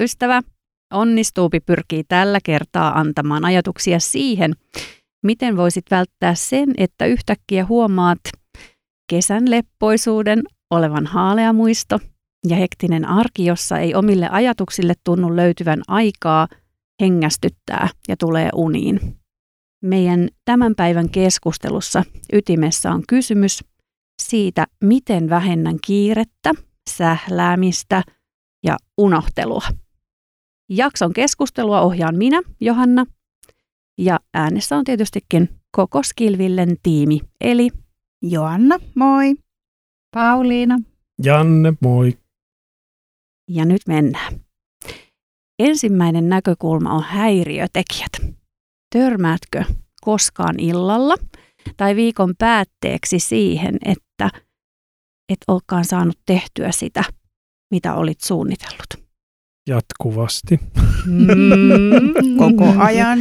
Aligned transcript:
Ystävä! 0.00 0.42
Onnistuupi 0.92 1.60
pyrkii 1.60 2.04
tällä 2.08 2.38
kertaa 2.44 3.00
antamaan 3.00 3.44
ajatuksia 3.44 4.00
siihen, 4.00 4.52
miten 5.22 5.56
voisit 5.56 5.84
välttää 5.90 6.34
sen, 6.34 6.74
että 6.78 7.06
yhtäkkiä 7.06 7.66
huomaat 7.66 8.18
kesän 9.10 9.50
leppoisuuden 9.50 10.42
olevan 10.70 11.06
haalea 11.06 11.52
muisto 11.52 11.98
ja 12.48 12.56
hektinen 12.56 13.04
arki, 13.04 13.44
jossa 13.44 13.78
ei 13.78 13.94
omille 13.94 14.28
ajatuksille 14.28 14.94
tunnu 15.04 15.36
löytyvän 15.36 15.82
aikaa, 15.88 16.48
hengästyttää 17.02 17.88
ja 18.08 18.16
tulee 18.16 18.50
uniin. 18.54 19.16
Meidän 19.84 20.28
tämän 20.44 20.74
päivän 20.74 21.10
keskustelussa 21.10 22.04
ytimessä 22.32 22.92
on 22.92 23.02
kysymys 23.08 23.64
siitä, 24.22 24.66
miten 24.84 25.30
vähennän 25.30 25.76
kiirettä, 25.86 26.52
sähläämistä 26.90 28.02
ja 28.64 28.76
unohtelua. 28.98 29.79
Jakson 30.70 31.12
keskustelua 31.12 31.80
ohjaan 31.80 32.16
minä, 32.16 32.42
Johanna, 32.60 33.06
ja 33.98 34.20
äänessä 34.34 34.76
on 34.76 34.84
tietystikin 34.84 35.48
koko 35.76 36.02
Skilvillen 36.02 36.76
tiimi, 36.82 37.20
eli 37.40 37.70
Joanna, 38.22 38.78
moi. 38.94 39.34
Pauliina. 40.14 40.78
Janne, 41.22 41.72
moi. 41.80 42.18
Ja 43.50 43.64
nyt 43.64 43.80
mennään. 43.86 44.40
Ensimmäinen 45.58 46.28
näkökulma 46.28 46.92
on 46.92 47.02
häiriötekijät. 47.02 48.36
Törmäätkö 48.94 49.64
koskaan 50.00 50.60
illalla 50.60 51.14
tai 51.76 51.96
viikon 51.96 52.34
päätteeksi 52.38 53.18
siihen, 53.18 53.76
että 53.84 54.30
et 55.28 55.38
olekaan 55.48 55.84
saanut 55.84 56.18
tehtyä 56.26 56.72
sitä, 56.72 57.04
mitä 57.70 57.94
olit 57.94 58.20
suunnitellut? 58.20 59.09
Jatkuvasti. 59.68 60.60
Mm, 61.06 62.14
koko 62.38 62.74
ajan. 62.78 63.18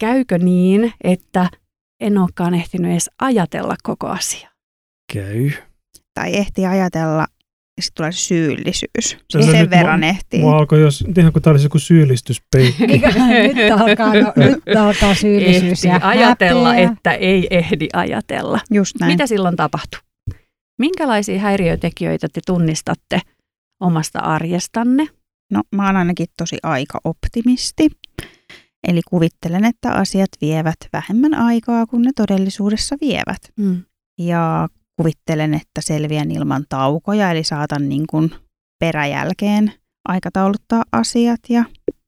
Käykö 0.00 0.38
niin, 0.38 0.92
että 1.04 1.50
en 2.00 2.18
olekaan 2.18 2.54
ehtinyt 2.54 2.90
edes 2.92 3.10
ajatella 3.20 3.76
koko 3.82 4.06
asiaa? 4.06 4.50
Käy. 5.12 5.50
Tai 6.14 6.36
ehti 6.36 6.66
ajatella 6.66 7.26
ja 7.76 7.82
sitten 7.82 7.96
tulee 7.96 8.12
syyllisyys. 8.12 9.08
Se- 9.08 9.18
Se 9.28 9.42
se 9.42 9.50
sen 9.50 9.60
nyt 9.60 9.70
verran 9.70 10.00
mua- 10.00 10.08
ehtii. 10.08 10.40
Mua 10.40 10.56
alkoi 10.58 10.80
jos, 10.80 11.04
ihan 11.18 11.32
kuin 11.32 11.42
tämä 11.42 11.52
olisi 11.52 11.66
joku 11.66 11.78
syyllistyspeikki. 11.78 12.84
Eikä, 12.92 13.08
nyt, 13.08 13.72
alkaa, 13.80 14.14
no, 14.14 14.32
nyt 14.66 14.76
alkaa 14.78 15.14
syyllisyys 15.14 15.84
Ehti 15.84 15.88
ja 15.88 16.08
ajatella, 16.08 16.68
häpeä. 16.68 16.88
että 16.92 17.12
ei 17.12 17.46
ehdi 17.50 17.86
ajatella. 17.92 18.60
Just 18.70 18.96
näin. 19.00 19.12
Mitä 19.12 19.26
silloin 19.26 19.56
tapahtuu? 19.56 20.00
Minkälaisia 20.78 21.38
häiriötekijöitä 21.40 22.28
te 22.32 22.40
tunnistatte 22.46 23.20
omasta 23.80 24.18
arjestanne? 24.18 25.06
No 25.52 25.62
mä 25.74 25.86
oon 25.86 25.96
ainakin 25.96 26.26
tosi 26.36 26.58
aika-optimisti. 26.62 27.90
Eli 28.88 29.00
kuvittelen, 29.08 29.64
että 29.64 29.92
asiat 29.92 30.28
vievät 30.40 30.76
vähemmän 30.92 31.34
aikaa 31.34 31.86
kuin 31.86 32.02
ne 32.02 32.10
todellisuudessa 32.16 32.96
vievät. 33.00 33.38
Mm. 33.56 33.82
Ja 34.18 34.68
kuvittelen, 34.96 35.54
että 35.54 35.80
selviän 35.80 36.30
ilman 36.30 36.64
taukoja, 36.68 37.30
eli 37.30 37.44
saatan 37.44 37.88
niin 37.88 38.06
kuin 38.10 38.30
peräjälkeen 38.80 39.72
aikatauluttaa 40.08 40.82
asiat 40.92 41.40
ja 41.48 41.64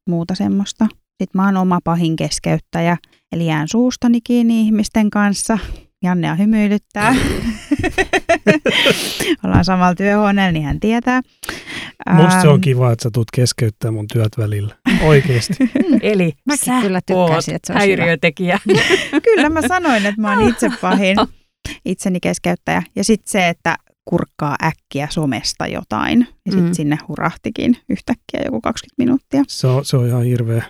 muuta 0.08 0.34
semmoista. 0.34 0.84
Sitten 0.92 1.40
mä 1.40 1.44
oon 1.44 1.56
oma 1.56 1.78
pahin 1.84 2.16
keskeyttäjä, 2.16 2.96
eli 3.32 3.46
jään 3.46 3.68
suustani 3.68 4.20
kiinni 4.20 4.60
ihmisten 4.60 5.10
kanssa. 5.10 5.58
Jannea 6.02 6.34
hymyilyttää. 6.34 7.14
Ollaan 9.44 9.64
samalla 9.64 9.94
työhuoneella, 9.94 10.52
niin 10.52 10.64
hän 10.64 10.80
tietää. 10.80 11.20
Musta 12.10 12.40
se 12.40 12.48
on 12.48 12.54
Ähm, 12.54 12.60
kiva, 12.60 12.92
että 12.92 13.02
sä 13.02 13.10
tulet 13.12 13.28
keskeyttää 13.34 13.90
mun 13.90 14.06
työt 14.12 14.32
välillä. 14.38 14.74
Oikeesti. 15.02 15.54
Eli 16.02 16.32
Mäkin 16.46 16.64
sä 16.64 16.80
kyllä 16.80 17.00
tykkäsin, 17.06 17.54
että 17.54 17.66
se 17.66 17.72
hyvä. 17.72 17.78
häiriötekijä. 17.78 18.58
Kyllä 19.24 19.48
mä 19.48 19.60
sanoin, 19.68 20.06
että 20.06 20.20
mä 20.20 20.38
oon 20.38 20.48
itse 20.48 20.70
pahin 20.80 21.16
itseni 21.84 22.20
keskeyttäjä. 22.20 22.82
Ja 22.96 23.04
sitten 23.04 23.30
se, 23.32 23.48
että 23.48 23.76
kurkkaa 24.04 24.56
äkkiä 24.64 25.08
somesta 25.10 25.66
jotain. 25.66 26.18
Ja 26.46 26.52
sitten 26.52 26.70
Mm. 26.70 26.74
sinne 26.74 26.98
hurahtikin 27.08 27.76
yhtäkkiä 27.88 28.40
joku 28.44 28.60
20 28.60 28.94
minuuttia. 28.98 29.42
Se 29.48 29.66
on, 29.66 29.84
se 29.84 29.96
on 29.96 30.06
ihan 30.06 30.22
hirveä. 30.24 30.62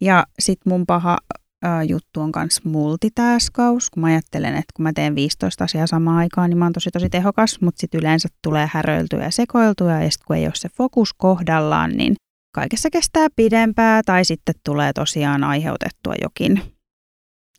Ja 0.00 0.26
sitten 0.38 0.72
mun 0.72 0.86
paha 0.86 1.18
ä, 1.64 1.82
juttu 1.82 2.20
on 2.20 2.32
myös 2.36 2.64
multitaskaus, 2.64 3.90
kun 3.90 4.00
mä 4.00 4.06
ajattelen, 4.06 4.54
että 4.54 4.72
kun 4.76 4.82
mä 4.82 4.92
teen 4.92 5.14
15 5.14 5.64
asiaa 5.64 5.86
samaan 5.86 6.16
aikaan, 6.16 6.50
niin 6.50 6.58
mä 6.58 6.64
oon 6.64 6.72
tosi 6.72 6.90
tosi 6.90 7.08
tehokas, 7.10 7.60
mutta 7.60 7.80
sitten 7.80 8.00
yleensä 8.00 8.28
tulee 8.42 8.68
häröiltyä 8.72 9.24
ja 9.24 9.30
sekoiltua, 9.30 9.92
ja 9.92 10.10
sitten 10.10 10.26
kun 10.26 10.36
ei 10.36 10.46
ole 10.46 10.54
se 10.54 10.68
fokus 10.68 11.14
kohdallaan, 11.14 11.90
niin 11.90 12.14
kaikessa 12.54 12.90
kestää 12.90 13.28
pidempää, 13.36 14.02
tai 14.06 14.24
sitten 14.24 14.54
tulee 14.64 14.92
tosiaan 14.92 15.44
aiheutettua 15.44 16.14
jokin 16.22 16.62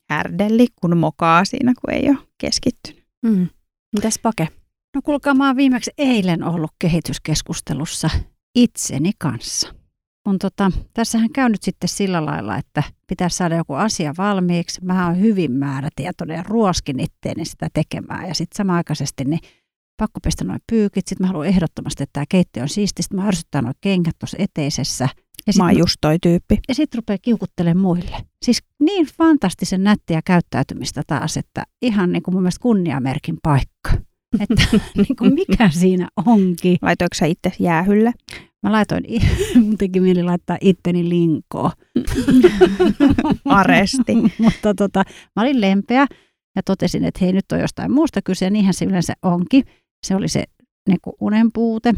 härdelli, 0.09 0.67
kun 0.81 0.97
mokaa 0.97 1.45
siinä, 1.45 1.73
kun 1.81 1.93
ei 1.93 2.09
ole 2.09 2.17
keskittynyt. 2.37 3.03
Mm. 3.25 3.47
Mitäs 3.95 4.19
Pake? 4.19 4.47
No 4.95 5.01
kuulkaa, 5.03 5.33
mä 5.33 5.47
oon 5.47 5.55
viimeksi 5.55 5.91
eilen 5.97 6.43
ollut 6.43 6.71
kehityskeskustelussa 6.79 8.09
itseni 8.55 9.11
kanssa. 9.17 9.80
Kun 10.23 10.39
tota, 10.39 10.71
tässähän 10.93 11.29
käy 11.33 11.49
nyt 11.49 11.63
sitten 11.63 11.89
sillä 11.89 12.25
lailla, 12.25 12.57
että 12.57 12.83
pitäisi 13.07 13.37
saada 13.37 13.55
joku 13.55 13.73
asia 13.73 14.13
valmiiksi. 14.17 14.85
Mä 14.85 15.07
oon 15.07 15.19
hyvin 15.19 15.51
määrätietoinen 15.51 16.37
ja 16.37 16.43
ruoskin 16.47 16.99
itteeni 16.99 17.45
sitä 17.45 17.67
tekemään. 17.73 18.27
Ja 18.27 18.33
sitten 18.33 18.57
samaaikaisesti 18.57 19.25
niin 19.25 19.39
pakko 19.97 20.19
pestä 20.19 20.43
noin 20.43 20.59
pyykit. 20.71 21.07
Sitten 21.07 21.23
mä 21.25 21.27
haluan 21.27 21.47
ehdottomasti, 21.47 22.03
että 22.03 22.13
tämä 22.13 22.25
keittiö 22.29 22.63
on 22.63 22.69
siisti. 22.69 23.03
Sitten 23.03 23.19
mä 23.19 23.27
ärsyttää 23.27 23.61
noin 23.61 23.75
kengät 23.81 24.15
tuossa 24.19 24.37
eteisessä. 24.39 25.09
Ja 25.47 25.53
Mä 25.57 25.63
oon 25.63 25.77
just 25.77 25.95
toi 26.01 26.17
tyyppi. 26.19 26.59
ja 26.67 26.75
sitten 26.75 26.97
rupeaa 26.97 27.17
kiukuttelemaan 27.21 27.83
muille. 27.83 28.17
Siis 28.45 28.63
niin 28.79 29.05
fantastisen 29.17 29.83
nättiä 29.83 30.21
käyttäytymistä 30.25 31.01
taas, 31.07 31.37
että 31.37 31.63
ihan 31.81 32.11
niin 32.11 32.23
kuin 32.23 32.35
mun 32.35 32.43
mielestä 32.43 32.61
kunniamerkin 32.61 33.37
paikka. 33.43 33.91
Että 34.39 34.63
niin 34.97 35.15
kuin 35.19 35.33
mikä 35.33 35.69
siinä 35.69 36.07
onkin. 36.25 36.77
Laitoiko 36.81 37.15
sä 37.15 37.25
itse 37.25 37.51
jäähylle? 37.59 38.11
Mä 38.63 38.71
laitoin, 38.71 39.03
mun 39.63 39.77
teki 39.77 39.99
mieli 39.99 40.23
laittaa 40.23 40.57
itteni 40.61 41.09
linkoon. 41.09 41.71
Aresti. 43.45 44.15
Mutta 44.37 44.73
tota, 44.73 45.03
mä 45.35 45.41
olin 45.41 45.61
lempeä 45.61 46.07
ja 46.55 46.63
totesin, 46.65 47.05
että 47.05 47.19
hei 47.21 47.33
nyt 47.33 47.51
on 47.51 47.59
jostain 47.59 47.91
muusta 47.91 48.21
kyse 48.21 48.45
ja 48.45 48.51
niinhän 48.51 48.73
se 48.73 48.85
yleensä 48.85 49.13
onkin. 49.21 49.63
Se 50.07 50.15
oli 50.15 50.27
se 50.27 50.43
niin 50.87 50.99
kuin 51.01 51.13
unen 51.21 51.49
puute, 51.53 51.93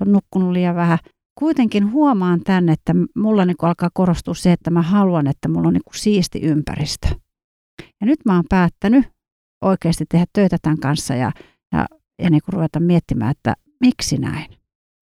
on 0.00 0.12
nukkunut 0.12 0.52
liian 0.52 0.74
vähän. 0.74 0.98
Kuitenkin 1.38 1.92
huomaan 1.92 2.40
tänne, 2.40 2.72
että 2.72 2.94
mulla 3.16 3.44
niin 3.44 3.56
kuin 3.56 3.68
alkaa 3.68 3.90
korostua 3.94 4.34
se, 4.34 4.52
että 4.52 4.70
mä 4.70 4.82
haluan, 4.82 5.26
että 5.26 5.48
mulla 5.48 5.68
on 5.68 5.74
niin 5.74 5.84
kuin 5.84 5.98
siisti 5.98 6.40
ympäristö. 6.40 7.08
Ja 8.00 8.06
nyt 8.06 8.18
mä 8.24 8.34
oon 8.34 8.44
päättänyt 8.48 9.04
oikeasti 9.64 10.04
tehdä 10.08 10.26
töitä 10.32 10.56
tämän 10.62 10.78
kanssa 10.78 11.14
ja, 11.14 11.32
ja, 11.72 11.86
ja 12.22 12.30
niin 12.30 12.42
kuin 12.44 12.52
ruveta 12.52 12.80
miettimään, 12.80 13.30
että 13.30 13.54
miksi 13.80 14.18
näin. 14.18 14.50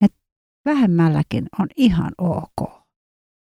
Että 0.05 0.19
vähemmälläkin 0.65 1.47
on 1.59 1.67
ihan 1.77 2.13
ok. 2.19 2.83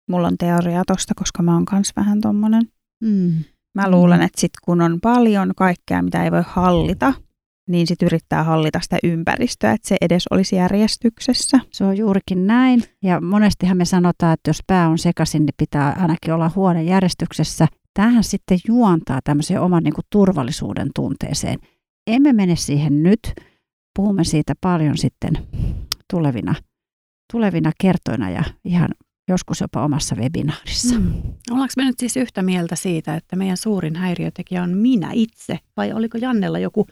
Mulla 0.09 0.27
on 0.27 0.37
teoria 0.37 0.83
tosta, 0.87 1.13
koska 1.15 1.43
mä 1.43 1.53
oon 1.53 1.65
kans 1.65 1.93
vähän 1.95 2.21
tommonen. 2.21 2.61
Mm. 3.03 3.43
Mä 3.75 3.91
luulen, 3.91 4.21
että 4.21 4.41
sit 4.41 4.51
kun 4.65 4.81
on 4.81 4.99
paljon 5.01 5.51
kaikkea, 5.57 6.01
mitä 6.01 6.23
ei 6.23 6.31
voi 6.31 6.43
hallita, 6.47 7.13
niin 7.69 7.87
sit 7.87 8.01
yrittää 8.01 8.43
hallita 8.43 8.79
sitä 8.81 8.97
ympäristöä, 9.03 9.71
että 9.71 9.87
se 9.87 9.97
edes 10.01 10.27
olisi 10.31 10.55
järjestyksessä. 10.55 11.59
Se 11.71 11.83
on 11.83 11.97
juurikin 11.97 12.47
näin. 12.47 12.83
Ja 13.03 13.21
monestihan 13.21 13.77
me 13.77 13.85
sanotaan, 13.85 14.33
että 14.33 14.49
jos 14.49 14.59
pää 14.67 14.89
on 14.89 14.97
sekaisin, 14.97 15.45
niin 15.45 15.53
pitää 15.57 15.97
ainakin 15.99 16.33
olla 16.33 16.51
huone 16.55 16.83
järjestyksessä. 16.83 17.67
Tämähän 17.93 18.23
sitten 18.23 18.57
juontaa 18.67 19.19
tämmöiseen 19.23 19.61
oman 19.61 19.83
niin 19.83 19.93
kuin 19.93 20.05
turvallisuuden 20.11 20.89
tunteeseen. 20.95 21.59
Emme 22.07 22.33
mene 22.33 22.55
siihen 22.55 23.03
nyt. 23.03 23.19
Puhumme 23.95 24.23
siitä 24.23 24.53
paljon 24.61 24.97
sitten 24.97 25.37
tulevina, 26.13 26.55
tulevina 27.33 27.71
kertoina 27.81 28.29
ja 28.29 28.43
ihan 28.65 28.89
joskus 29.27 29.61
jopa 29.61 29.83
omassa 29.83 30.15
webinaarissa. 30.15 30.99
Mm. 30.99 31.13
Ollaanko 31.51 31.73
me 31.77 31.85
nyt 31.85 31.99
siis 31.99 32.17
yhtä 32.17 32.41
mieltä 32.41 32.75
siitä, 32.75 33.15
että 33.15 33.35
meidän 33.35 33.57
suurin 33.57 33.95
häiriötekijä 33.95 34.63
on 34.63 34.77
minä 34.77 35.09
itse? 35.13 35.59
Vai 35.77 35.93
oliko 35.93 36.17
Jannella 36.17 36.59
joku 36.59 36.87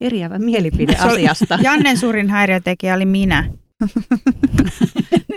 eriävä 0.00 0.38
mielipide 0.38 0.96
asiasta? 0.96 1.58
Jannen 1.62 1.96
suurin 1.98 2.30
häiriötekijä 2.30 2.94
oli 2.94 3.06
minä. 3.06 3.44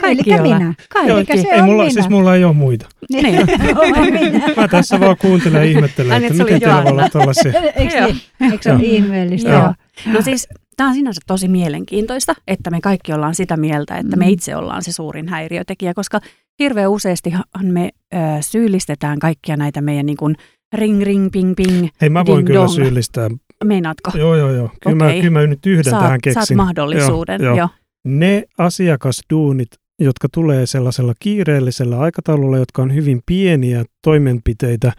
Kaikki 0.01 0.31
Elikkä 0.31 0.42
ollaan. 0.42 0.62
minä. 0.62 0.74
Kaikki. 0.89 1.42
Se 1.42 1.48
ei 1.48 1.60
on 1.60 1.66
mulla, 1.66 1.84
minä. 1.84 1.94
siis 1.94 2.10
mulla 2.10 2.36
ei 2.36 2.44
ole 2.44 2.54
muita. 2.54 2.89
Niin. 3.12 3.36
Minä. 4.31 4.48
Mä 4.58 4.68
tässä 4.68 5.00
vaan 5.00 5.18
kuuntelen 5.18 5.62
ja 5.62 5.69
ihmettelen, 5.69 6.12
Ai 6.12 6.18
että 6.18 6.34
niin, 6.34 6.44
miten 6.44 6.60
teillä 6.60 6.84
voi 6.84 6.92
olla 6.92 7.10
tällaisia. 7.10 7.52
Eikö, 7.75 8.06
niin? 8.06 8.22
Eikö 8.42 8.58
se 8.63 8.72
ole 8.74 8.84
ihmeellistä? 8.84 9.50
Joo. 9.50 9.74
No 10.13 10.22
siis 10.22 10.48
tämä 10.78 10.90
on 10.90 10.96
sinänsä 10.96 11.22
tosi 11.28 11.48
mielenkiintoista, 11.48 12.36
että 12.48 12.72
me 12.72 12.81
kaikki 12.81 13.13
ollaan 13.13 13.36
sitä 13.36 13.58
mieltä, 13.58 13.98
että 13.98 14.18
me 14.18 14.25
Mm. 14.25 14.31
itse 14.31 14.56
ollaan 14.56 14.84
se 14.84 14.92
suurin 14.92 15.28
häiriötekijä, 15.30 15.94
koska 15.94 16.19
hirveän 16.60 16.92
useastihan 16.92 17.44
me 17.62 17.90
ö, 18.13 18.18
syyllistetään 18.42 19.19
kaikkia 19.19 19.58
näitä 19.58 19.81
meidän 19.81 20.06
niin 20.06 20.18
kuin 20.18 20.36
ring 20.74 21.02
ring 21.02 21.31
ping 21.31 21.54
ping. 21.56 21.88
Hei, 22.02 22.10
mä 22.10 22.25
voin 22.25 22.38
Ding 22.38 22.48
kyllä 22.48 22.60
dong. 22.60 22.74
syyllistää. 22.75 23.30
Meinaatko? 23.63 24.12
Joo, 24.18 24.36
joo, 24.36 24.50
joo. 24.52 24.69
Kyllä, 24.84 25.06
Okei. 25.06 25.16
mä, 25.16 25.22
kyllä 25.22 25.40
mä 25.40 25.48
nyt 25.48 25.66
yhden 25.66 25.84
saat, 25.84 26.04
tähän 26.04 26.19
keksin. 26.24 26.46
saat 26.46 26.58
mahdollisuuden. 26.58 27.42
Joo, 27.42 27.50
Joo, 27.50 27.58
joo. 27.58 27.69
Ne 28.06 28.44
asiakasduunit, 28.58 29.69
jotka 30.03 30.27
tulee 30.33 30.65
sellaisella 30.65 31.13
kiireellisellä 31.19 32.00
aikataululla, 32.00 32.57
jotka 32.57 32.81
on 32.81 32.95
hyvin 32.95 33.21
pieniä 33.25 33.86
toimenpiteitä 34.03 34.94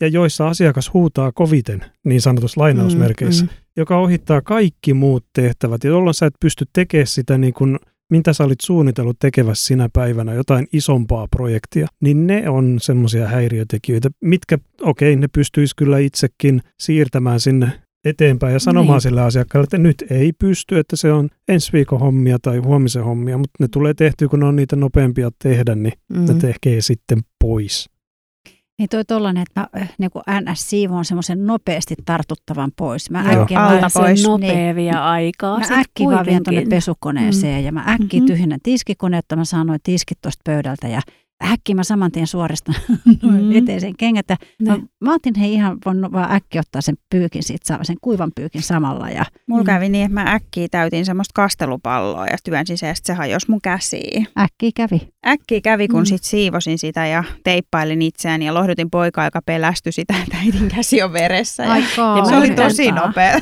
ja 0.00 0.08
joissa 0.08 0.48
asiakas 0.48 0.92
huutaa 0.94 1.32
koviten, 1.32 1.84
niin 2.04 2.20
sanotus 2.20 2.56
lainausmerkeissä, 2.56 3.44
mm, 3.44 3.50
mm. 3.50 3.56
joka 3.76 3.98
ohittaa 3.98 4.40
kaikki 4.40 4.94
muut 4.94 5.24
tehtävät, 5.32 5.84
ja 5.84 5.90
jolloin 5.90 6.14
sä 6.14 6.26
et 6.26 6.34
pysty 6.40 6.64
tekemään 6.72 7.06
sitä 7.06 7.38
niin 7.38 7.54
kuin 7.54 7.78
mitä 8.10 8.32
sä 8.32 8.44
olit 8.44 8.60
suunnitellut 8.60 9.16
tekevässä 9.18 9.66
sinä 9.66 9.88
päivänä, 9.92 10.34
jotain 10.34 10.66
isompaa 10.72 11.28
projektia, 11.30 11.86
niin 12.00 12.26
ne 12.26 12.48
on 12.48 12.76
semmoisia 12.80 13.28
häiriötekijöitä, 13.28 14.10
mitkä, 14.20 14.58
okei, 14.80 15.12
okay, 15.12 15.20
ne 15.20 15.28
pystyisi 15.28 15.76
kyllä 15.76 15.98
itsekin 15.98 16.62
siirtämään 16.80 17.40
sinne 17.40 17.72
eteenpäin 18.08 18.52
ja 18.52 18.58
sanomaan 18.58 18.96
niin. 18.96 19.00
sille 19.00 19.20
asiakkaalle, 19.20 19.64
että 19.64 19.78
nyt 19.78 20.04
ei 20.10 20.32
pysty, 20.32 20.78
että 20.78 20.96
se 20.96 21.12
on 21.12 21.28
ensi 21.48 21.72
viikon 21.72 22.00
hommia 22.00 22.38
tai 22.42 22.58
huomisen 22.58 23.04
hommia, 23.04 23.38
mutta 23.38 23.56
ne 23.60 23.68
tulee 23.68 23.94
tehtyä, 23.94 24.28
kun 24.28 24.40
ne 24.40 24.46
on 24.46 24.56
niitä 24.56 24.76
nopeampia 24.76 25.30
tehdä, 25.42 25.74
niin 25.74 25.92
mm. 26.08 26.26
ne 26.26 26.34
tekee 26.34 26.80
sitten 26.80 27.18
pois. 27.40 27.90
Niin 28.78 28.88
toi 28.88 29.04
tollanen, 29.04 29.42
että 29.42 29.60
mä 29.60 29.82
äh, 29.82 29.94
niin 29.98 30.10
kuin 30.10 30.22
NS 30.40 30.70
siivoon 30.70 31.04
semmoisen 31.04 31.46
nopeasti 31.46 31.94
tartuttavan 32.04 32.72
pois. 32.76 33.10
Mä 33.10 33.32
Joo, 33.32 33.42
äkkiä 33.42 33.64
alta 33.64 33.86
pois. 33.94 34.22
nopea 34.22 34.54
niin. 34.54 34.76
vie 34.76 34.90
aikaa. 34.90 35.58
Mä 35.58 35.66
äkkiä 35.70 36.06
vaan 36.06 36.26
vien 36.26 36.42
tuonne 36.42 36.66
pesukoneeseen 36.70 37.60
mm. 37.60 37.66
ja 37.66 37.72
mä 37.72 37.80
äkkiä 37.80 38.20
mm-hmm. 38.20 38.26
tyhjennän 38.26 38.60
tiskikone, 38.62 39.18
että 39.18 39.36
mä 39.36 39.44
saan 39.44 39.66
noin 39.66 39.80
tiskit 39.82 40.18
tuosta 40.22 40.40
pöydältä 40.44 40.88
ja 40.88 41.00
äkkiä 41.44 41.74
mä 41.74 41.84
saman 41.84 42.12
tien 42.12 42.26
suoristan 42.26 42.74
mm. 43.22 43.56
eteisen 43.56 43.96
kengät. 43.96 44.26
Mä, 44.62 44.78
mä 45.00 45.14
otin 45.14 45.34
he 45.34 45.48
ihan 45.48 45.78
voinut 45.86 46.12
vaan 46.12 46.32
äkkiä 46.32 46.60
ottaa 46.60 46.82
sen 46.82 46.96
pyykin 47.10 47.42
siitä, 47.42 47.66
saa 47.66 47.84
sen 47.84 47.96
kuivan 48.00 48.32
pyykin 48.36 48.62
samalla. 48.62 49.10
Ja, 49.10 49.24
Mulla 49.48 49.62
mm. 49.62 49.66
kävi 49.66 49.88
niin, 49.88 50.04
että 50.04 50.14
mä 50.14 50.32
äkkiä 50.32 50.68
täytin 50.70 51.06
semmoista 51.06 51.32
kastelupalloa 51.34 52.26
ja 52.26 52.36
työnsin 52.44 52.78
se, 52.78 52.90
että 52.90 53.02
se 53.04 53.12
hajosi 53.12 53.50
mun 53.50 53.60
käsiin. 53.60 54.26
Äkkiä 54.38 54.70
kävi. 54.74 55.08
Äkkiä 55.26 55.60
kävi, 55.60 55.88
kun 55.88 56.00
mm. 56.00 56.06
sit 56.06 56.22
siivosin 56.22 56.78
sitä 56.78 57.06
ja 57.06 57.24
teippailin 57.44 58.02
itseäni 58.02 58.46
ja 58.46 58.54
lohdutin 58.54 58.90
poikaa, 58.90 59.24
joka 59.24 59.42
pelästyi 59.46 59.92
sitä, 59.92 60.14
että 60.22 60.36
äitin 60.36 60.68
käsi 60.68 61.02
on 61.02 61.12
veressä. 61.12 61.62
Ja, 61.62 61.72
Aikaa, 61.72 62.18
ja 62.18 62.24
se 62.24 62.36
oli 62.36 62.50
tosi 62.50 62.92
nopea. 62.92 63.40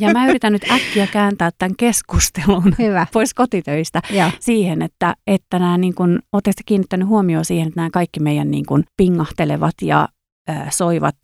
Ja 0.00 0.12
mä 0.12 0.28
yritän 0.28 0.52
nyt 0.52 0.70
äkkiä 0.70 1.06
kääntää 1.06 1.50
tämän 1.58 1.76
keskustelun 1.76 2.74
Hyvä. 2.78 3.06
pois 3.12 3.34
kotitöistä 3.34 4.02
ja. 4.10 4.30
siihen, 4.40 4.82
että, 4.82 5.14
että 5.26 5.58
nämä 5.58 5.78
niin 5.78 5.94
kun, 5.94 6.20
olette 6.32 6.52
kiinnittänyt 6.66 7.08
huomioon 7.08 7.44
siihen, 7.44 7.68
että 7.68 7.80
nämä 7.80 7.90
kaikki 7.90 8.20
meidän 8.20 8.50
niin 8.50 8.66
kun 8.66 8.84
pingahtelevat 8.96 9.74
ja 9.82 10.08
äh, 10.50 10.70
soivat 10.70 11.16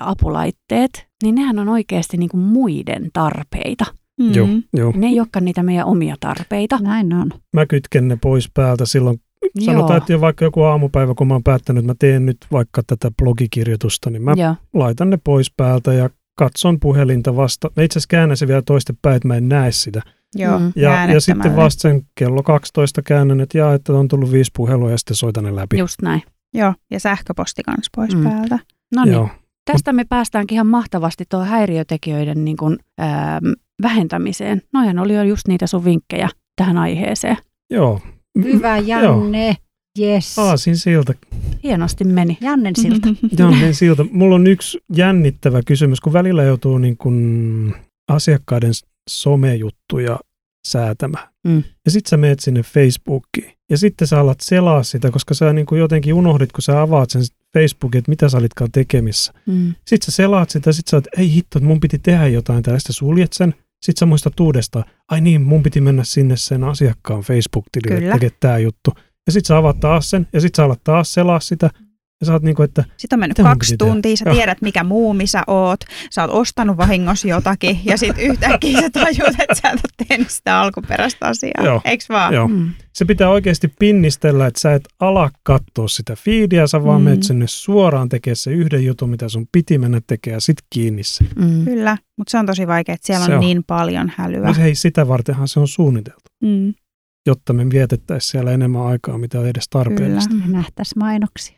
apulaitteet, 0.00 1.06
niin 1.22 1.34
nehän 1.34 1.58
on 1.58 1.68
oikeasti 1.68 2.16
niin 2.16 2.28
kuin 2.28 2.40
muiden 2.40 3.10
tarpeita. 3.12 3.84
Mm. 4.20 4.34
Joo, 4.34 4.48
joo. 4.72 4.92
Ne 4.96 5.06
ei 5.06 5.20
olekaan 5.20 5.44
niitä 5.44 5.62
meidän 5.62 5.86
omia 5.86 6.16
tarpeita. 6.20 6.78
Näin 6.78 7.12
on. 7.12 7.30
Mä 7.52 7.66
kytken 7.66 8.08
ne 8.08 8.18
pois 8.22 8.50
päältä 8.54 8.86
silloin, 8.86 9.20
Sanotaan, 9.64 9.98
että 9.98 10.20
vaikka 10.20 10.44
joku 10.44 10.62
aamupäivä, 10.62 11.14
kun 11.14 11.26
mä 11.26 11.34
oon 11.34 11.42
päättänyt, 11.42 11.80
että 11.80 11.90
mä 11.92 11.96
teen 11.98 12.26
nyt 12.26 12.36
vaikka 12.52 12.82
tätä 12.86 13.10
blogikirjoitusta, 13.22 14.10
niin 14.10 14.22
mä 14.22 14.34
Joo. 14.36 14.54
laitan 14.74 15.10
ne 15.10 15.18
pois 15.24 15.52
päältä 15.56 15.92
ja 15.92 16.10
katson 16.40 16.80
puhelinta 16.80 17.36
vasta. 17.36 17.70
Mä 17.76 17.82
itse 17.82 17.98
asiassa 17.98 18.10
käännän 18.10 18.36
se 18.36 18.48
vielä 18.48 18.62
toistepäin, 18.62 19.16
että 19.16 19.28
mä 19.28 19.36
en 19.36 19.48
näe 19.48 19.72
sitä. 19.72 20.02
Joo, 20.34 20.58
mm. 20.58 20.72
ja, 20.76 21.12
ja 21.12 21.20
sitten 21.20 21.56
vasta 21.56 21.80
sen 21.80 22.02
kello 22.14 22.42
12 22.42 23.02
käännän, 23.02 23.40
että 23.40 23.58
jaa, 23.58 23.74
että 23.74 23.92
on 23.92 24.08
tullut 24.08 24.32
viisi 24.32 24.50
puhelua 24.56 24.90
ja 24.90 24.98
sitten 24.98 25.16
soitan 25.16 25.44
ne 25.44 25.56
läpi. 25.56 25.78
Just 25.78 26.02
näin. 26.02 26.22
Joo, 26.54 26.74
ja 26.90 27.00
sähköposti 27.00 27.62
kanssa 27.62 27.90
pois 27.96 28.16
mm. 28.16 28.22
päältä. 28.22 28.58
No 28.94 29.04
niin, 29.04 29.28
tästä 29.64 29.92
me 29.92 30.04
päästäänkin 30.08 30.54
ihan 30.54 30.66
mahtavasti 30.66 31.24
tuohon 31.28 31.48
häiriötekijöiden 31.48 32.44
niin 32.44 32.56
kuin, 32.56 32.78
ää, 32.98 33.40
vähentämiseen. 33.82 34.62
Noihan 34.72 34.98
oli 34.98 35.14
jo 35.14 35.22
just 35.22 35.48
niitä 35.48 35.66
sun 35.66 35.84
vinkkejä 35.84 36.28
tähän 36.56 36.78
aiheeseen. 36.78 37.36
Joo. 37.70 38.00
Hyvä 38.42 38.78
Janne. 38.78 39.46
Joo. 39.46 39.54
Yes. 40.00 40.38
Aasin 40.38 40.76
siltä. 40.76 41.14
Hienosti 41.62 42.04
meni. 42.04 42.38
Jannen 42.40 42.76
siltä. 42.76 43.08
Jannen 43.38 43.74
siltä. 43.74 44.04
Mulla 44.10 44.34
on 44.34 44.46
yksi 44.46 44.78
jännittävä 44.96 45.60
kysymys, 45.66 46.00
kun 46.00 46.12
välillä 46.12 46.42
joutuu 46.42 46.78
niin 46.78 46.96
kuin 46.96 47.74
asiakkaiden 48.08 48.72
somejuttuja 49.10 50.18
säätämään. 50.66 51.28
Mm. 51.44 51.62
Ja 51.84 51.90
sitten 51.90 52.10
sä 52.10 52.16
meet 52.16 52.40
sinne 52.40 52.62
Facebookiin. 52.62 53.52
Ja 53.70 53.78
sitten 53.78 54.08
sä 54.08 54.20
alat 54.20 54.40
selaa 54.40 54.82
sitä, 54.82 55.10
koska 55.10 55.34
sä 55.34 55.52
niin 55.52 55.66
kuin 55.66 55.78
jotenkin 55.78 56.14
unohdit, 56.14 56.52
kun 56.52 56.62
sä 56.62 56.82
avaat 56.82 57.10
sen 57.10 57.22
Facebookin, 57.52 57.98
että 57.98 58.10
mitä 58.10 58.28
sä 58.28 58.38
olitkaan 58.38 58.72
tekemissä. 58.72 59.32
Mm. 59.46 59.74
Sitten 59.86 60.06
sä 60.06 60.12
selaat 60.12 60.50
sitä, 60.50 60.72
sitten 60.72 60.90
sä 60.90 60.96
oot, 60.96 61.06
ei 61.18 61.32
hitto, 61.32 61.60
mun 61.60 61.80
piti 61.80 61.98
tehdä 61.98 62.26
jotain 62.26 62.62
tällaista, 62.62 62.92
suljet 62.92 63.32
sen. 63.32 63.54
Sitten 63.82 64.00
sä 64.00 64.06
muistat 64.06 64.40
uudestaan, 64.40 64.84
ai 65.08 65.20
niin, 65.20 65.42
mun 65.42 65.62
piti 65.62 65.80
mennä 65.80 66.04
sinne 66.04 66.36
sen 66.36 66.64
asiakkaan 66.64 67.22
Facebook-tilille 67.22 68.00
tekemään 68.00 68.36
tämä 68.40 68.58
juttu. 68.58 68.94
Ja 69.26 69.32
sit 69.32 69.46
sä 69.46 69.56
avaat 69.56 69.80
taas 69.80 70.10
sen, 70.10 70.26
ja 70.32 70.40
sit 70.40 70.54
sä 70.54 70.64
alat 70.64 70.80
taas 70.84 71.14
selaa 71.14 71.40
sitä, 71.40 71.70
ja 72.20 72.26
sä 72.26 72.32
oot 72.32 72.42
niinku, 72.42 72.62
että... 72.62 72.84
Sitten 72.96 73.16
on 73.16 73.20
mennyt 73.20 73.36
kaksi 73.36 73.76
tuntia, 73.76 74.16
sä 74.16 74.24
tiedät 74.32 74.62
mikä 74.62 74.84
muumi 74.84 75.26
sä 75.26 75.42
oot, 75.46 75.80
sä 76.10 76.22
oot 76.22 76.30
ostanut 76.30 76.76
vahingossa 76.76 77.28
jotakin, 77.28 77.80
ja 77.84 77.98
sit 77.98 78.18
yhtäkkiä 78.18 78.80
sä 78.80 78.90
tajut, 78.90 79.34
että 79.38 79.54
sä 79.54 79.70
et 79.70 79.80
ole 79.84 80.06
tehnyt 80.08 80.30
sitä 80.30 80.60
alkuperäistä 80.60 81.26
asiaa. 81.26 81.64
Joo. 81.64 81.80
Eiks 81.84 82.08
vaan? 82.08 82.34
Joo. 82.34 82.48
Mm. 82.48 82.70
Se 82.92 83.04
pitää 83.04 83.28
oikeasti 83.28 83.68
pinnistellä, 83.78 84.46
että 84.46 84.60
sä 84.60 84.74
et 84.74 84.88
ala 85.00 85.30
katsoa 85.42 85.88
sitä 85.88 86.16
feedia, 86.16 86.66
sä 86.66 86.84
vaan 86.84 87.00
mm. 87.00 87.04
menet 87.04 87.22
sinne 87.22 87.46
suoraan 87.46 88.08
tekemään 88.08 88.36
se 88.36 88.50
yhden 88.52 88.84
jutun, 88.84 89.10
mitä 89.10 89.28
sun 89.28 89.46
piti 89.52 89.78
mennä 89.78 90.00
tekemään, 90.06 90.36
ja 90.36 90.40
sit 90.40 90.58
kiinni 90.70 91.04
se. 91.04 91.24
Mm. 91.36 91.64
Kyllä, 91.64 91.96
mutta 92.16 92.30
se 92.30 92.38
on 92.38 92.46
tosi 92.46 92.66
vaikea, 92.66 92.94
että 92.94 93.06
siellä 93.06 93.24
on, 93.24 93.32
on 93.32 93.40
niin 93.40 93.64
paljon 93.66 94.12
hälyä. 94.16 94.46
Mutta 94.46 94.62
hei, 94.62 94.74
sitä 94.74 95.08
vartenhan 95.08 95.48
se 95.48 95.60
on 95.60 95.68
suunniteltu. 95.68 96.22
Mm 96.42 96.74
jotta 97.26 97.52
me 97.52 97.70
vietettäisiin 97.70 98.30
siellä 98.30 98.52
enemmän 98.52 98.86
aikaa, 98.86 99.18
mitä 99.18 99.40
edes 99.40 99.68
tarpeellista. 99.70 100.34
Kyllä, 100.34 100.46
nähtäisiin 100.46 100.98
mainoksia. 100.98 101.56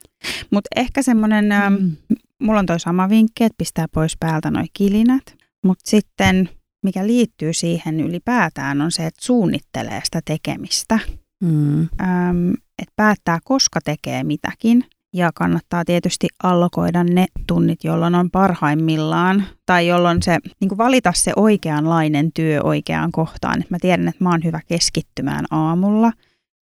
Mutta 0.50 0.68
ehkä 0.76 1.02
semmoinen, 1.02 1.48
mm. 1.70 1.96
mulla 2.42 2.58
on 2.58 2.66
toi 2.66 2.80
sama 2.80 3.08
vinkki, 3.08 3.44
että 3.44 3.58
pistää 3.58 3.86
pois 3.94 4.16
päältä 4.20 4.50
noi 4.50 4.64
kilinät, 4.72 5.36
mutta 5.64 5.90
sitten 5.90 6.48
mikä 6.84 7.06
liittyy 7.06 7.52
siihen 7.52 8.00
ylipäätään 8.00 8.80
on 8.80 8.92
se, 8.92 9.06
että 9.06 9.24
suunnittelee 9.24 10.00
sitä 10.04 10.20
tekemistä. 10.24 10.98
Mm. 11.42 11.80
Öm, 11.80 12.52
että 12.78 12.92
päättää, 12.96 13.38
koska 13.44 13.80
tekee 13.84 14.24
mitäkin 14.24 14.84
ja 15.12 15.30
kannattaa 15.34 15.84
tietysti 15.84 16.28
allokoida 16.42 17.04
ne 17.04 17.26
tunnit, 17.46 17.84
jolloin 17.84 18.14
on 18.14 18.30
parhaimmillaan 18.30 19.44
tai 19.66 19.86
jolloin 19.86 20.22
se 20.22 20.38
niin 20.60 20.68
kuin 20.68 20.78
valita 20.78 21.12
se 21.16 21.32
oikeanlainen 21.36 22.32
työ 22.32 22.60
oikeaan 22.62 23.12
kohtaan. 23.12 23.62
Et 23.62 23.70
mä 23.70 23.78
tiedän, 23.80 24.08
että 24.08 24.24
mä 24.24 24.30
oon 24.30 24.44
hyvä 24.44 24.60
keskittymään 24.68 25.44
aamulla. 25.50 26.12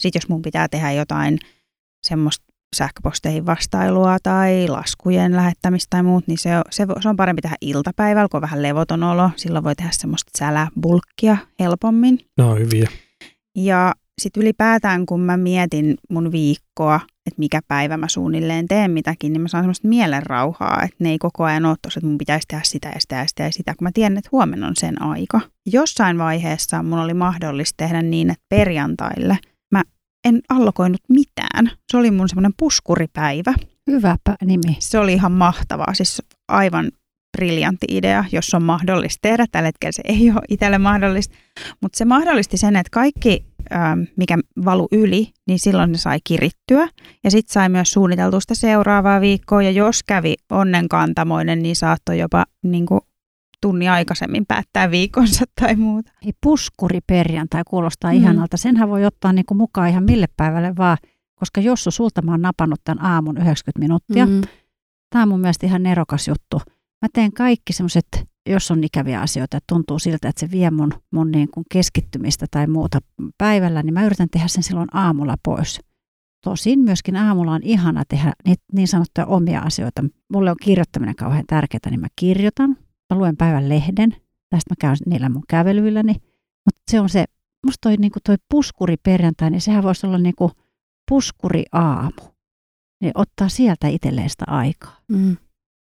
Sitten 0.00 0.20
jos 0.20 0.28
mun 0.28 0.42
pitää 0.42 0.68
tehdä 0.68 0.92
jotain 0.92 1.38
semmoista 2.02 2.44
sähköposteihin 2.76 3.46
vastailua 3.46 4.16
tai 4.22 4.68
laskujen 4.68 5.36
lähettämistä 5.36 5.86
tai 5.90 6.02
muut, 6.02 6.26
niin 6.26 6.38
se 6.38 6.56
on, 6.56 6.62
se, 6.70 6.86
se 7.00 7.08
on 7.08 7.16
parempi 7.16 7.42
tehdä 7.42 7.56
iltapäivällä, 7.60 8.28
kun 8.28 8.38
on 8.38 8.42
vähän 8.42 8.62
levoton 8.62 9.02
olo. 9.02 9.30
Silloin 9.36 9.64
voi 9.64 9.74
tehdä 9.74 9.90
semmoista 9.92 10.30
säläbulkkia 10.38 11.36
helpommin. 11.60 12.18
No 12.38 12.54
hyviä. 12.54 12.88
Ja 13.56 13.94
sitten 14.20 14.42
ylipäätään, 14.42 15.06
kun 15.06 15.20
mä 15.20 15.36
mietin 15.36 15.96
mun 16.10 16.32
viikkoa, 16.32 17.00
että 17.30 17.40
mikä 17.40 17.60
päivä 17.68 17.96
mä 17.96 18.08
suunnilleen 18.08 18.68
teen 18.68 18.90
mitäkin, 18.90 19.32
niin 19.32 19.40
mä 19.40 19.48
saan 19.48 19.64
semmoista 19.64 19.88
mielenrauhaa, 19.88 20.82
että 20.82 20.96
ne 20.98 21.10
ei 21.10 21.18
koko 21.18 21.44
ajan 21.44 21.66
ole 21.66 21.76
tossa, 21.82 21.98
että 21.98 22.08
mun 22.08 22.18
pitäisi 22.18 22.46
tehdä 22.48 22.62
sitä 22.64 22.88
ja 22.88 23.00
sitä 23.00 23.16
ja 23.16 23.28
sitä 23.28 23.42
ja 23.42 23.52
sitä, 23.52 23.74
kun 23.74 23.84
mä 23.86 23.90
tiedän, 23.94 24.18
että 24.18 24.28
huomenna 24.32 24.66
on 24.66 24.76
sen 24.76 25.02
aika. 25.02 25.40
Jossain 25.66 26.18
vaiheessa 26.18 26.82
mun 26.82 26.98
oli 26.98 27.14
mahdollista 27.14 27.76
tehdä 27.76 28.02
niin, 28.02 28.30
että 28.30 28.44
perjantaille 28.48 29.38
mä 29.72 29.82
en 30.28 30.40
allokoinut 30.48 31.00
mitään. 31.08 31.70
Se 31.90 31.96
oli 31.96 32.10
mun 32.10 32.28
semmoinen 32.28 32.54
puskuripäivä. 32.58 33.54
Hyvä 33.90 34.16
nimi. 34.44 34.76
Se 34.78 34.98
oli 34.98 35.12
ihan 35.12 35.32
mahtavaa, 35.32 35.94
siis 35.94 36.22
aivan 36.48 36.90
briljantti 37.36 37.86
idea, 37.90 38.24
jos 38.32 38.54
on 38.54 38.62
mahdollista 38.62 39.18
tehdä. 39.22 39.46
Tällä 39.52 39.66
hetkellä 39.66 39.92
se 39.92 40.02
ei 40.04 40.30
ole 40.30 40.40
itselle 40.48 40.78
mahdollista, 40.78 41.36
mutta 41.82 41.98
se 41.98 42.04
mahdollisti 42.04 42.56
sen, 42.56 42.76
että 42.76 42.90
kaikki, 42.90 43.44
mikä 44.16 44.38
valu 44.64 44.88
yli, 44.92 45.32
niin 45.46 45.58
silloin 45.58 45.92
ne 45.92 45.98
sai 45.98 46.18
kirittyä. 46.24 46.88
Ja 47.24 47.30
sitten 47.30 47.52
sai 47.52 47.68
myös 47.68 47.90
suunniteltua 47.90 48.40
sitä 48.40 48.54
seuraavaa 48.54 49.20
viikkoa, 49.20 49.62
ja 49.62 49.70
jos 49.70 50.02
kävi 50.02 50.34
onnenkantamoinen, 50.50 51.62
niin 51.62 51.76
saattoi 51.76 52.18
jopa 52.18 52.44
niin 52.62 52.86
kuin, 52.86 53.00
tunni 53.62 53.88
aikaisemmin 53.88 54.46
päättää 54.46 54.90
viikonsa 54.90 55.44
tai 55.60 55.76
muuta. 55.76 56.12
Ei 56.26 56.32
puskuri 56.42 56.98
perjantai 57.06 57.62
kuulostaa 57.66 58.10
mm. 58.12 58.16
ihanalta. 58.16 58.56
Senhän 58.56 58.88
voi 58.88 59.06
ottaa 59.06 59.32
niin 59.32 59.46
kuin 59.46 59.58
mukaan 59.58 59.88
ihan 59.88 60.04
mille 60.04 60.26
päivälle 60.36 60.76
vaan, 60.76 60.96
koska 61.34 61.60
Jossu, 61.60 61.90
sulta 61.90 62.22
mä 62.22 62.30
oon 62.30 62.42
napannut 62.42 62.80
tämän 62.84 63.04
aamun 63.04 63.36
90 63.36 63.78
minuuttia. 63.78 64.26
Mm. 64.26 64.40
Tämä 65.10 65.22
on 65.22 65.28
mun 65.28 65.40
mielestä 65.40 65.66
ihan 65.66 65.82
nerokas 65.82 66.28
juttu 66.28 66.60
mä 67.02 67.08
teen 67.12 67.32
kaikki 67.32 67.72
semmoiset, 67.72 68.06
jos 68.52 68.70
on 68.70 68.84
ikäviä 68.84 69.20
asioita, 69.20 69.56
että 69.56 69.74
tuntuu 69.74 69.98
siltä, 69.98 70.28
että 70.28 70.40
se 70.40 70.50
vie 70.50 70.70
mun, 70.70 70.92
mun 71.10 71.30
niin 71.30 71.48
kuin 71.54 71.64
keskittymistä 71.72 72.46
tai 72.50 72.66
muuta 72.66 72.98
päivällä, 73.38 73.82
niin 73.82 73.94
mä 73.94 74.06
yritän 74.06 74.28
tehdä 74.30 74.48
sen 74.48 74.62
silloin 74.62 74.88
aamulla 74.92 75.36
pois. 75.44 75.80
Tosin 76.44 76.80
myöskin 76.80 77.16
aamulla 77.16 77.52
on 77.52 77.62
ihana 77.62 78.04
tehdä 78.08 78.32
niitä 78.46 78.64
niin 78.72 78.88
sanottuja 78.88 79.26
omia 79.26 79.60
asioita. 79.60 80.04
Mulle 80.32 80.50
on 80.50 80.56
kirjoittaminen 80.62 81.16
kauhean 81.16 81.44
tärkeää, 81.46 81.90
niin 81.90 82.00
mä 82.00 82.06
kirjoitan. 82.16 82.70
Mä 83.10 83.18
luen 83.18 83.36
päivän 83.36 83.68
lehden. 83.68 84.10
Tästä 84.50 84.72
mä 84.72 84.76
käyn 84.80 84.96
niillä 85.06 85.28
mun 85.28 85.42
kävelyilläni. 85.48 86.12
Mutta 86.64 86.80
se 86.90 87.00
on 87.00 87.08
se 87.08 87.24
musta 87.66 87.78
toi, 87.80 87.96
niin 87.96 88.12
toi 88.26 88.36
puskuri 88.50 88.96
perjantai, 88.96 89.50
niin 89.50 89.60
sehän 89.60 89.82
voisi 89.82 90.06
olla 90.06 90.18
niin 90.18 90.34
kuin 90.36 90.52
puskuri 91.10 91.64
aamu. 91.72 92.34
Niin 93.00 93.12
ottaa 93.14 93.48
sieltä 93.48 93.88
itselleen 93.88 94.30
sitä 94.30 94.44
aikaa. 94.48 94.96
Mm. 95.08 95.36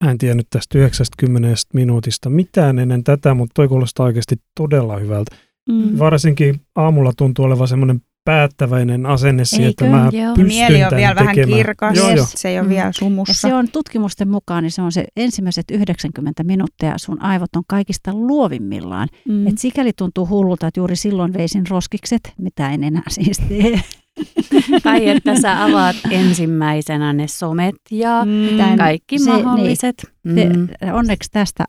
Mä 0.03 0.11
en 0.11 0.17
tiennyt 0.17 0.47
tästä 0.49 0.77
90 0.77 1.49
minuutista 1.73 2.29
mitään 2.29 2.79
ennen 2.79 3.03
tätä, 3.03 3.33
mutta 3.33 3.51
toi 3.53 3.67
kuulostaa 3.67 4.05
oikeasti 4.05 4.35
todella 4.57 4.97
hyvältä. 4.97 5.35
Mm. 5.69 5.99
Varsinkin 5.99 6.61
aamulla 6.75 7.11
tuntuu 7.17 7.45
olevan 7.45 7.67
semmoinen 7.67 8.01
päättäväinen 8.25 9.05
asenne 9.05 9.45
siihen, 9.45 9.69
että 9.69 9.85
mä 9.85 10.09
Joo. 10.13 10.35
pystyn 10.35 10.45
Mieli 10.47 10.83
on 10.83 10.89
tämän 10.89 10.99
vielä 11.01 11.15
vähän 11.15 11.35
tekemään. 11.35 11.57
kirkas, 11.57 11.97
Joo, 11.97 12.09
joo. 12.11 12.25
se 12.29 12.49
ei 12.49 12.59
ole 12.59 12.63
Mm. 12.63 12.69
vielä 12.69 12.85
Ja 12.85 12.91
sumussa. 12.93 13.33
se 13.47 13.53
on 13.53 13.67
tutkimusten 13.71 14.27
mukaan, 14.29 14.63
niin 14.63 14.71
se 14.71 14.81
on 14.81 14.91
se 14.91 15.05
ensimmäiset 15.17 15.65
90 15.71 16.43
minuuttia, 16.43 16.93
sun 16.97 17.21
aivot 17.21 17.55
on 17.55 17.63
kaikista 17.67 18.11
luovimmillaan. 18.13 19.07
Mm. 19.27 19.47
Et 19.47 19.57
sikäli 19.57 19.91
tuntuu 19.97 20.27
hullulta, 20.27 20.67
että 20.67 20.79
juuri 20.79 20.95
silloin 20.95 21.33
veisin 21.33 21.63
roskikset, 21.69 22.33
mitä 22.37 22.71
en 22.71 22.83
enää 22.83 23.03
siis 23.09 23.37
tee. 23.49 23.81
Tai 24.83 25.09
että 25.09 25.41
sä 25.41 25.63
avaat 25.63 25.95
ensimmäisenä 26.11 27.13
ne 27.13 27.27
somet 27.27 27.75
ja 27.91 28.25
Mm. 28.25 28.77
kaikki 28.77 29.19
Se- 29.19 29.31
niin. 29.31 29.45
mahdolliset. 29.45 29.95
Se, 30.35 30.49
Mm. 30.49 30.67
onneksi 30.93 31.29
tästä 31.31 31.65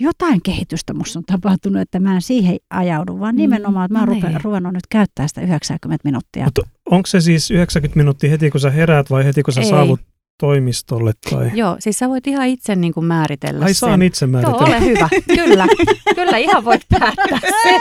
jotain 0.00 0.42
kehitystä 0.42 0.94
musta 0.94 1.18
on 1.18 1.24
tapahtunut, 1.24 1.82
että 1.82 2.00
mä 2.00 2.14
en 2.14 2.22
siihen 2.22 2.56
ajaudu, 2.70 3.20
vaan 3.20 3.34
Mm, 3.34 3.40
nimenomaan, 3.40 3.84
että 3.84 3.92
mä 3.92 3.98
oon 4.00 4.08
niin. 4.08 4.24
rupe- 4.24 4.40
ruvennut 4.42 4.72
nyt 4.72 4.86
käyttää 4.90 5.28
sitä 5.28 5.40
90 5.40 6.00
minuuttia. 6.04 6.44
Mutta 6.44 6.62
onko 6.90 7.06
se 7.06 7.20
siis 7.20 7.50
90 7.50 7.96
minuuttia 7.98 8.30
heti 8.30 8.50
kun 8.50 8.60
sä 8.60 8.70
heräät 8.70 9.10
vai 9.10 9.24
heti 9.24 9.42
kun 9.42 9.54
sä 9.54 9.60
Ei. 9.60 9.68
saavut 9.70 10.00
toimistolle? 10.40 11.12
Tai... 11.30 11.50
Joo, 11.54 11.76
siis 11.78 11.98
sä 11.98 12.08
voit 12.08 12.26
ihan 12.26 12.46
itse 12.46 12.76
niin 12.76 12.92
kuin 12.94 13.06
määritellä 13.06 13.64
Ai 13.64 13.74
sen. 13.74 13.88
saan 13.88 14.02
itse 14.02 14.26
Joo, 14.26 14.30
määritellä. 14.30 14.66
ole 14.66 14.80
hyvä. 14.80 15.08
Kyllä, 15.34 15.66
kyllä 16.16 16.36
ihan 16.36 16.64
voit 16.64 16.82
päättää 16.90 17.38
sen. 17.62 17.80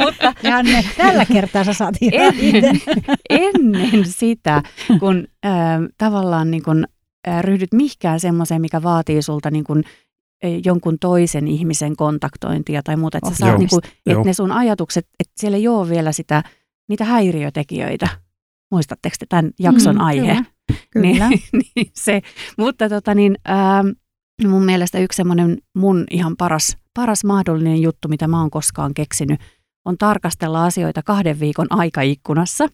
Mutta 0.00 0.34
Janne, 0.42 0.84
tällä 0.96 1.24
kertaa 1.24 1.64
sä 1.64 1.72
saat 1.72 1.94
ihan 2.00 2.34
itse. 2.34 2.58
ennen, 2.58 2.80
ennen 3.30 4.04
sitä, 4.04 4.62
kun 5.00 5.24
äh, 5.46 5.52
tavallaan 5.98 6.50
niin 6.50 6.62
kun, 6.62 6.86
äh, 7.28 7.42
ryhdyt 7.42 7.72
mihkään 7.72 8.20
semmoiseen, 8.20 8.60
mikä 8.60 8.82
vaatii 8.82 9.22
sulta 9.22 9.50
niin 9.50 9.64
kun, 9.64 9.82
äh, 10.44 10.50
jonkun 10.64 10.98
toisen 10.98 11.48
ihmisen 11.48 11.96
kontaktointia 11.96 12.82
tai 12.82 12.96
muuta, 12.96 13.18
että 13.18 13.30
sä 13.30 13.36
saat 13.36 13.50
Joo. 13.50 13.58
niin 13.58 13.68
Joo. 14.06 14.18
että 14.18 14.28
ne 14.28 14.32
sun 14.32 14.52
ajatukset, 14.52 15.06
että 15.20 15.32
siellä 15.36 15.56
ei 15.56 15.68
ole 15.68 15.88
vielä 15.88 16.12
sitä, 16.12 16.42
niitä 16.88 17.04
häiriötekijöitä. 17.04 18.08
Muistatteko 18.70 19.16
te 19.18 19.26
tämän 19.28 19.50
jakson 19.60 19.94
Mm, 19.96 20.00
aihe? 20.00 20.26
kyllä. 20.34 20.44
Kyllä. 20.90 21.28
Niin, 21.28 21.42
niin 21.76 21.90
se. 21.94 22.20
Mutta 22.58 22.88
tota 22.88 23.14
niin, 23.14 23.36
ähm, 23.50 23.88
mun 24.48 24.64
mielestä 24.64 24.98
yksi 24.98 25.16
semmoinen 25.16 25.58
mun 25.76 26.04
ihan 26.10 26.36
paras, 26.36 26.76
paras 26.94 27.24
mahdollinen 27.24 27.82
juttu, 27.82 28.08
mitä 28.08 28.28
mä 28.28 28.40
oon 28.40 28.50
koskaan 28.50 28.94
keksinyt, 28.94 29.40
on 29.84 29.98
tarkastella 29.98 30.64
asioita 30.64 31.02
kahden 31.02 31.40
viikon 31.40 31.66
aikaikkunassa. 31.70 32.68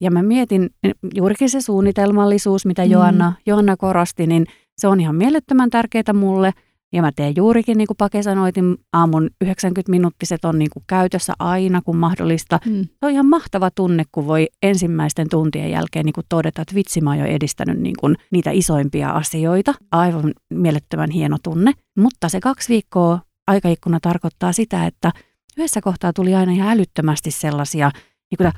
Ja 0.00 0.10
mä 0.10 0.22
mietin 0.22 0.70
juurikin 1.14 1.50
se 1.50 1.60
suunnitelmallisuus, 1.60 2.66
mitä 2.66 2.84
Mm. 2.84 2.90
Joanna, 2.90 3.32
Joanna 3.46 3.76
korosti, 3.76 4.26
niin 4.26 4.46
se 4.78 4.88
on 4.88 5.00
ihan 5.00 5.16
mielettömän 5.16 5.70
tärkeää 5.70 6.12
mulle. 6.14 6.52
Ja 6.92 7.02
mä 7.02 7.12
teen 7.12 7.36
juurikin, 7.36 7.78
niin 7.78 7.86
kuin 7.86 7.96
Pake 7.96 8.22
sanoi, 8.22 8.50
aamun 8.92 9.30
90-minuuttiset 9.44 10.44
on 10.44 10.58
niin 10.58 10.70
kuin 10.72 10.84
käytössä 10.86 11.32
aina, 11.38 11.82
kun 11.82 11.96
mahdollista. 11.96 12.58
Mm. 12.66 12.84
Se 12.84 13.06
on 13.06 13.10
ihan 13.10 13.26
mahtava 13.26 13.70
tunne, 13.70 14.04
kun 14.12 14.26
voi 14.26 14.48
ensimmäisten 14.62 15.28
tuntien 15.28 15.70
jälkeen 15.70 16.04
niin 16.04 16.12
kuin 16.12 16.26
todeta, 16.28 16.62
että 16.62 16.74
vitsi 16.74 17.00
mä 17.00 17.10
oon 17.10 17.18
jo 17.18 17.24
edistänyt 17.24 17.78
niin 17.78 17.96
kuin 18.00 18.16
niitä 18.30 18.50
isoimpia 18.50 19.10
asioita. 19.10 19.74
Aivan 19.92 20.32
mielettömän 20.54 21.10
hieno 21.10 21.36
tunne. 21.42 21.72
Mutta 21.98 22.28
se 22.28 22.40
kaksi 22.40 22.68
viikkoa 22.68 23.20
aikaikkuna 23.46 23.98
tarkoittaa 24.02 24.52
sitä, 24.52 24.86
että 24.86 25.12
yhdessä 25.56 25.80
kohtaa 25.80 26.12
tuli 26.12 26.34
aina 26.34 26.52
ihan 26.52 26.68
älyttömästi 26.68 27.30
sellaisia, 27.30 27.90
niin 28.30 28.36
kuin, 28.36 28.52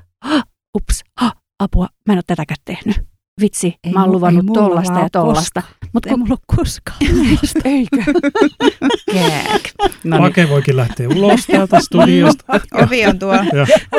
ups, 0.76 1.02
ha, 1.20 1.32
apua, 1.58 1.88
mä 2.06 2.12
en 2.12 2.16
ole 2.16 2.22
tätäkään 2.26 2.60
tehnyt. 2.64 3.11
Vitsi, 3.40 3.74
Ei 3.84 3.92
mä 3.92 4.00
oon 4.02 4.12
luvannut 4.12 4.46
tollasta 4.54 4.98
ja 4.98 5.08
tollasta. 5.12 5.62
Mutta 5.92 6.10
Ei 6.10 6.16
mulla 6.16 6.32
ole 6.34 6.56
koskaan. 6.56 6.98
Eikö? 7.64 7.96
Kääk. 9.12 9.62
No 10.04 10.16
niin. 10.16 10.22
Pake 10.28 10.48
voikin 10.48 10.76
lähteä 10.76 11.08
ulos 11.08 11.46
täältä 11.46 11.80
studiosta. 11.80 12.44
Ovi 12.86 13.06
on 13.06 13.18
tuo. 13.18 13.34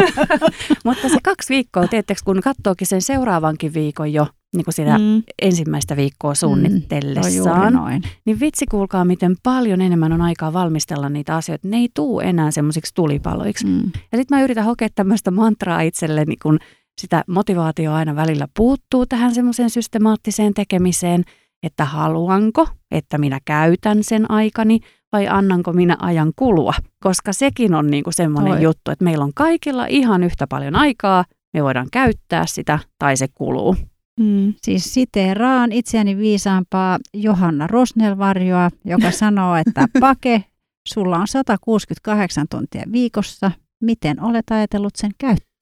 Mutta 0.86 1.10
se 1.10 1.18
kaksi 1.24 1.54
viikkoa, 1.54 1.88
tietysti 1.88 2.24
kun 2.26 2.42
katsookin 2.44 2.88
sen 2.88 3.02
seuraavankin 3.02 3.74
viikon 3.74 4.14
jo 4.14 4.28
niin 4.56 4.66
kuin 4.66 4.74
sitä 4.74 4.98
Mm. 4.98 5.24
ensimmäistä 5.42 5.96
viikkoa 5.96 6.28
juuri 6.30 6.36
suunnitellessaan, 6.40 7.74
noin. 7.74 8.02
niin 8.26 8.40
vitsi 8.40 8.66
kuulkaa, 8.72 9.06
miten 9.06 9.36
paljon 9.44 9.82
enemmän 9.82 10.14
on 10.14 10.22
aikaa 10.22 10.54
valmistella 10.54 11.10
niitä 11.10 11.36
asioita. 11.36 11.68
Ne 11.68 11.78
ei 11.78 11.90
tuu 11.94 12.20
enää 12.20 12.52
semmoisiksi 12.52 12.92
tulipaloiksi. 12.96 13.66
Mm. 13.66 13.78
Ja 14.12 14.18
sitten 14.18 14.38
mä 14.38 14.44
yritän 14.44 14.66
hokea 14.66 14.88
tämmöistä 14.96 15.32
mantraa 15.32 15.82
itselleni, 15.82 16.36
kun 16.38 16.60
sitä 17.02 17.24
motivaatio 17.28 17.94
aina 17.94 18.16
välillä 18.16 18.48
puuttuu 18.58 19.06
tähän 19.06 19.36
semmoiseen 19.36 19.70
systemaattiseen 19.70 20.54
tekemiseen, 20.54 21.24
että 21.64 21.86
haluanko, 21.86 22.68
että 22.92 23.18
minä 23.18 23.40
käytän 23.46 24.04
sen 24.04 24.32
aikani 24.32 24.80
vai 25.12 25.28
annanko 25.28 25.74
minä 25.74 25.98
ajan 26.00 26.32
kulua. 26.36 26.74
Koska 27.04 27.34
sekin 27.34 27.74
on 27.74 27.88
niinku 27.88 28.12
semmoinen 28.12 28.62
juttu, 28.62 28.92
että 28.92 29.06
meillä 29.06 29.24
on 29.24 29.34
kaikilla 29.36 29.86
ihan 29.86 30.24
yhtä 30.24 30.48
paljon 30.48 30.76
aikaa, 30.76 31.26
me 31.54 31.64
voidaan 31.64 31.88
käyttää 31.92 32.46
sitä 32.46 32.80
tai 33.00 33.18
se 33.18 33.28
kuluu. 33.36 33.76
Mm. 34.20 34.54
Siis 34.62 34.94
siteeraan 34.94 35.72
itseäni 35.72 36.18
viisaampaa 36.18 37.00
Johanna 37.14 37.68
Rosnelvarjoa, 37.68 38.72
joka 38.86 39.12
sanoo, 39.22 39.56
että 39.56 39.88
Pake, 40.00 40.44
sulla 40.88 41.18
on 41.18 41.28
168 41.28 42.48
tuntia 42.50 42.84
viikossa. 42.92 43.52
Miten 43.82 44.24
olet 44.24 44.46
ajatellut 44.52 44.96
sen 44.96 45.12
käyttää? 45.18 45.53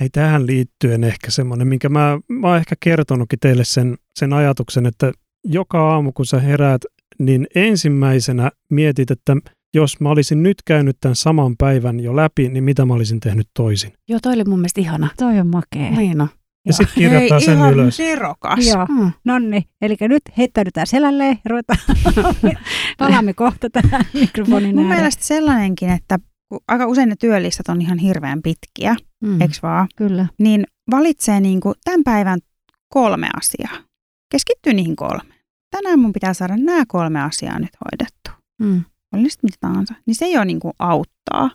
Ei 0.00 0.08
tähän 0.12 0.46
liittyen 0.46 1.04
ehkä 1.04 1.30
semmoinen, 1.30 1.68
minkä 1.68 1.88
mä, 1.88 2.18
mä 2.28 2.48
oon 2.48 2.56
ehkä 2.56 2.74
kertonutkin 2.80 3.38
teille 3.40 3.64
sen, 3.64 3.96
sen 4.18 4.32
ajatuksen, 4.32 4.86
että 4.86 5.12
joka 5.44 5.90
aamu 5.92 6.12
kun 6.12 6.26
sä 6.26 6.40
heräät, 6.40 6.80
niin 7.18 7.46
ensimmäisenä 7.54 8.50
mietit, 8.70 9.10
että 9.10 9.36
jos 9.74 10.00
mä 10.00 10.08
olisin 10.10 10.42
nyt 10.42 10.56
käynyt 10.64 10.96
tämän 11.00 11.16
saman 11.16 11.54
päivän 11.58 12.00
jo 12.00 12.16
läpi, 12.16 12.48
niin 12.48 12.64
mitä 12.64 12.84
mä 12.84 12.94
olisin 12.94 13.20
tehnyt 13.20 13.46
toisin. 13.54 13.92
Joo, 14.08 14.18
toi 14.22 14.34
oli 14.34 14.44
mun 14.44 14.58
mielestä 14.58 14.80
ihana. 14.80 15.08
Toi 15.16 15.40
on 15.40 15.46
makea. 15.46 15.90
Niin 15.90 16.18
no. 16.18 16.28
Ja 16.66 16.72
sitten 16.72 16.94
kirjoittaa 16.94 17.38
Hei, 17.38 17.46
sen 17.46 17.56
ihan 17.58 17.72
ylös. 17.72 17.98
nerokas. 17.98 18.66
Joo, 18.66 18.86
Mm. 18.88 19.12
no 19.24 19.38
niin. 19.38 19.62
Eli 19.82 19.96
nyt 20.00 20.22
heittäydytään 20.38 20.86
selälleen 20.86 21.30
ja 21.44 21.50
ruvetaan. 21.50 21.78
Palaamme 22.98 23.34
kohta 23.34 23.70
tähän 23.70 24.04
mikrofonin 24.14 24.74
Mun 24.76 24.84
ääreen. 24.84 24.98
mielestä 25.00 25.24
sellainenkin, 25.24 25.88
että 25.90 26.18
aika 26.68 26.86
usein 26.86 27.08
ne 27.08 27.16
työlistat 27.20 27.68
on 27.68 27.80
ihan 27.82 27.98
hirveän 27.98 28.42
pitkiä, 28.42 28.96
Mm. 29.22 29.40
eks 29.40 29.62
vaan? 29.62 29.88
Kyllä. 29.96 30.26
Niin 30.38 30.66
valitsee 30.90 31.40
niin 31.40 31.60
kuin 31.60 31.74
tämän 31.84 32.04
päivän 32.04 32.38
kolme 32.88 33.28
asiaa. 33.36 33.82
Keskittyy 34.32 34.72
niihin 34.74 34.96
kolme. 34.96 35.34
Tänään 35.70 35.98
mun 35.98 36.12
pitää 36.12 36.34
saada 36.34 36.56
nämä 36.56 36.84
kolme 36.88 37.20
asiaa 37.22 37.58
nyt 37.58 37.70
hoidettu. 37.84 38.30
Mm. 38.60 38.84
Oli 39.14 39.30
sitten 39.30 39.48
mitä 39.48 39.56
tahansa. 39.60 39.94
Niin 40.06 40.14
se 40.14 40.28
jo 40.28 40.44
niin 40.44 40.60
kuin 40.60 40.74
auttaa. 40.78 41.50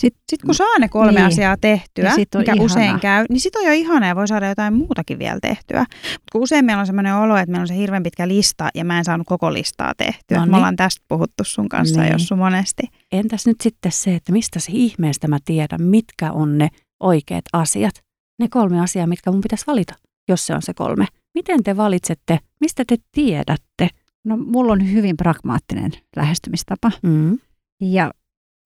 Sitten 0.00 0.22
Sitten 0.30 0.46
kun 0.46 0.54
saa 0.54 0.78
ne 0.78 0.88
kolme 0.88 1.12
Niin. 1.12 1.26
asiaa 1.26 1.56
tehtyä, 1.60 2.14
sit 2.14 2.34
on 2.34 2.40
mikä 2.40 2.52
ihana. 2.52 2.64
usein 2.64 3.00
käy, 3.00 3.24
niin 3.30 3.40
sit 3.40 3.56
on 3.56 3.64
jo 3.64 3.72
ihana 3.72 4.06
ja 4.06 4.16
voi 4.16 4.28
saada 4.28 4.48
jotain 4.48 4.74
muutakin 4.74 5.18
vielä 5.18 5.38
tehtyä. 5.42 5.80
Mutta 6.12 6.32
kun 6.32 6.42
usein 6.42 6.64
meillä 6.64 6.80
on 6.80 6.86
sellainen 6.86 7.14
olo, 7.14 7.36
että 7.36 7.50
meillä 7.50 7.62
on 7.62 7.68
se 7.68 7.76
hirveän 7.76 8.02
pitkä 8.02 8.28
lista 8.28 8.68
ja 8.74 8.84
mä 8.84 8.98
en 8.98 9.04
saanut 9.04 9.26
koko 9.26 9.52
listaa 9.52 9.92
tehtyä. 9.96 10.38
No 10.38 10.40
Me 10.40 10.46
niin. 10.46 10.54
ollaan 10.56 10.76
tästä 10.76 11.04
puhuttu 11.08 11.44
sun 11.44 11.68
kanssa 11.68 12.00
Niin. 12.00 12.12
Jossu 12.12 12.36
monesti. 12.36 12.82
Entäs 13.12 13.46
nyt 13.46 13.56
sitten 13.62 13.92
se, 13.92 14.14
että 14.14 14.32
mistä 14.32 14.60
se 14.60 14.72
ihmeestä 14.74 15.28
mä 15.28 15.38
tiedän, 15.44 15.82
mitkä 15.82 16.32
on 16.32 16.58
ne 16.58 16.68
oikeat 17.00 17.44
asiat? 17.52 17.94
Ne 18.38 18.48
kolme 18.48 18.80
asiaa, 18.80 19.06
mitkä 19.06 19.30
mun 19.32 19.40
pitäisi 19.40 19.66
valita, 19.66 19.94
jos 20.28 20.46
se 20.46 20.54
on 20.54 20.62
se 20.62 20.74
kolme. 20.74 21.06
Miten 21.34 21.62
te 21.64 21.76
valitsette? 21.76 22.38
Mistä 22.60 22.84
te 22.88 22.96
tiedätte? 23.12 23.88
No, 24.24 24.36
mulla 24.36 24.72
on 24.72 24.92
hyvin 24.92 25.16
pragmaattinen 25.16 25.90
lähestymistapa. 26.16 26.90
Mm. 27.02 27.38
Ja 27.80 28.10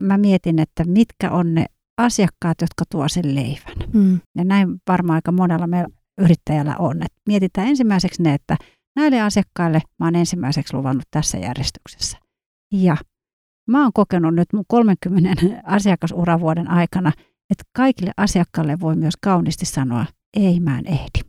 mä 0.02 0.18
mietin, 0.18 0.58
että 0.58 0.84
mitkä 0.84 1.30
on 1.30 1.54
ne 1.54 1.66
asiakkaat, 1.98 2.60
jotka 2.60 2.84
tuo 2.90 3.08
sen 3.08 3.34
leivän. 3.34 3.76
Mm. 3.92 4.20
Ja 4.36 4.44
näin 4.44 4.80
varmaan 4.88 5.14
aika 5.14 5.32
monella 5.32 5.66
meillä 5.66 5.88
yrittäjällä 6.18 6.76
on. 6.78 7.02
Et 7.02 7.12
mietitään 7.26 7.68
ensimmäiseksi 7.68 8.22
ne, 8.22 8.34
että 8.34 8.56
näille 8.96 9.20
asiakkaille 9.20 9.82
mä 9.98 10.06
oon 10.06 10.16
ensimmäiseksi 10.16 10.74
luvannut 10.74 11.04
tässä 11.10 11.38
järjestyksessä. 11.38 12.18
Ja 12.72 12.96
mä 13.68 13.82
oon 13.82 13.92
kokenut 13.94 14.34
nyt 14.34 14.48
mun 14.52 14.64
30 14.68 15.42
asiakasuravuoden 15.64 16.70
aikana, 16.70 17.12
että 17.50 17.64
kaikille 17.76 18.12
asiakkaille 18.16 18.80
voi 18.80 18.96
myös 18.96 19.14
kauniisti 19.20 19.66
sanoa, 19.66 20.06
ei 20.36 20.60
mä 20.60 20.78
en 20.78 20.86
ehdi. 20.86 21.20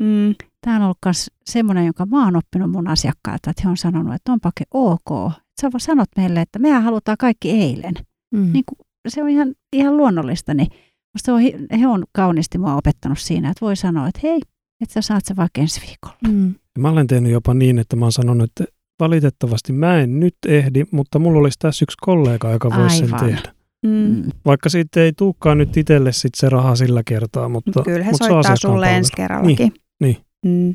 Mm. 0.00 0.34
Tämä 0.60 0.76
on 0.76 0.82
ollut 0.82 0.98
myös 1.04 1.30
semmoinen, 1.44 1.86
jonka 1.86 2.06
mä 2.06 2.24
oon 2.24 2.36
oppinut 2.36 2.70
mun 2.70 2.88
asiakkailta, 2.88 3.50
että 3.50 3.62
he 3.64 3.68
on 3.68 3.76
sanonut, 3.76 4.14
että 4.14 4.32
onpake 4.32 4.64
ok. 4.70 5.32
Sä 5.60 5.72
vaan 5.72 5.80
sanot 5.80 6.08
meille, 6.16 6.40
että 6.40 6.58
mehän 6.58 6.82
halutaan 6.82 7.16
kaikki 7.18 7.50
eilen. 7.50 7.94
Mm. 8.32 8.52
Niin 8.52 8.64
kuin, 8.68 8.78
se 9.08 9.22
on 9.22 9.28
ihan, 9.28 9.54
ihan 9.72 9.96
luonnollista. 9.96 10.54
Niin 10.54 10.68
musta 11.14 11.26
se 11.26 11.32
on, 11.32 11.40
he 11.80 11.86
on 11.86 12.04
kauniisti 12.12 12.58
mua 12.58 12.74
opettanut 12.74 13.18
siinä, 13.18 13.50
että 13.50 13.60
voi 13.66 13.76
sanoa, 13.76 14.08
että 14.08 14.20
hei, 14.22 14.40
että 14.80 14.92
sä 14.94 15.00
saat 15.00 15.24
se 15.24 15.36
vaikka 15.36 15.60
ensi 15.60 15.80
viikolla. 15.86 16.16
Mm. 16.28 16.54
Mä 16.78 16.90
olen 16.90 17.06
tehnyt 17.06 17.32
jopa 17.32 17.54
niin, 17.54 17.78
että 17.78 17.96
mä 17.96 18.04
oon 18.04 18.12
sanonut, 18.12 18.50
että 18.50 18.64
valitettavasti 19.00 19.72
mä 19.72 19.98
en 20.00 20.20
nyt 20.20 20.34
ehdi, 20.48 20.84
mutta 20.90 21.18
mulla 21.18 21.38
olisi 21.38 21.58
tässä 21.58 21.84
yksi 21.84 21.96
kollega, 22.00 22.50
joka 22.50 22.70
voisi 22.78 22.96
sen 22.96 23.10
tehdä. 23.20 23.52
Mm. 23.86 23.90
Mm. 23.92 24.22
Vaikka 24.46 24.68
siitä 24.68 25.00
ei 25.00 25.12
tulekaan 25.12 25.58
nyt 25.58 25.76
itselle 25.76 26.12
sit 26.12 26.34
se 26.34 26.48
raha 26.48 26.76
sillä 26.76 27.02
kertaa, 27.06 27.48
mutta, 27.48 27.82
Kyllä 27.82 28.04
he 28.04 28.10
mutta 28.10 28.24
se 28.24 28.28
soittaa 28.28 28.56
sulle 28.56 28.74
palvelu. 28.74 28.96
ensi 28.96 29.12
kerrallakin. 29.16 29.72
niin. 30.00 30.16
Mm. 30.46 30.74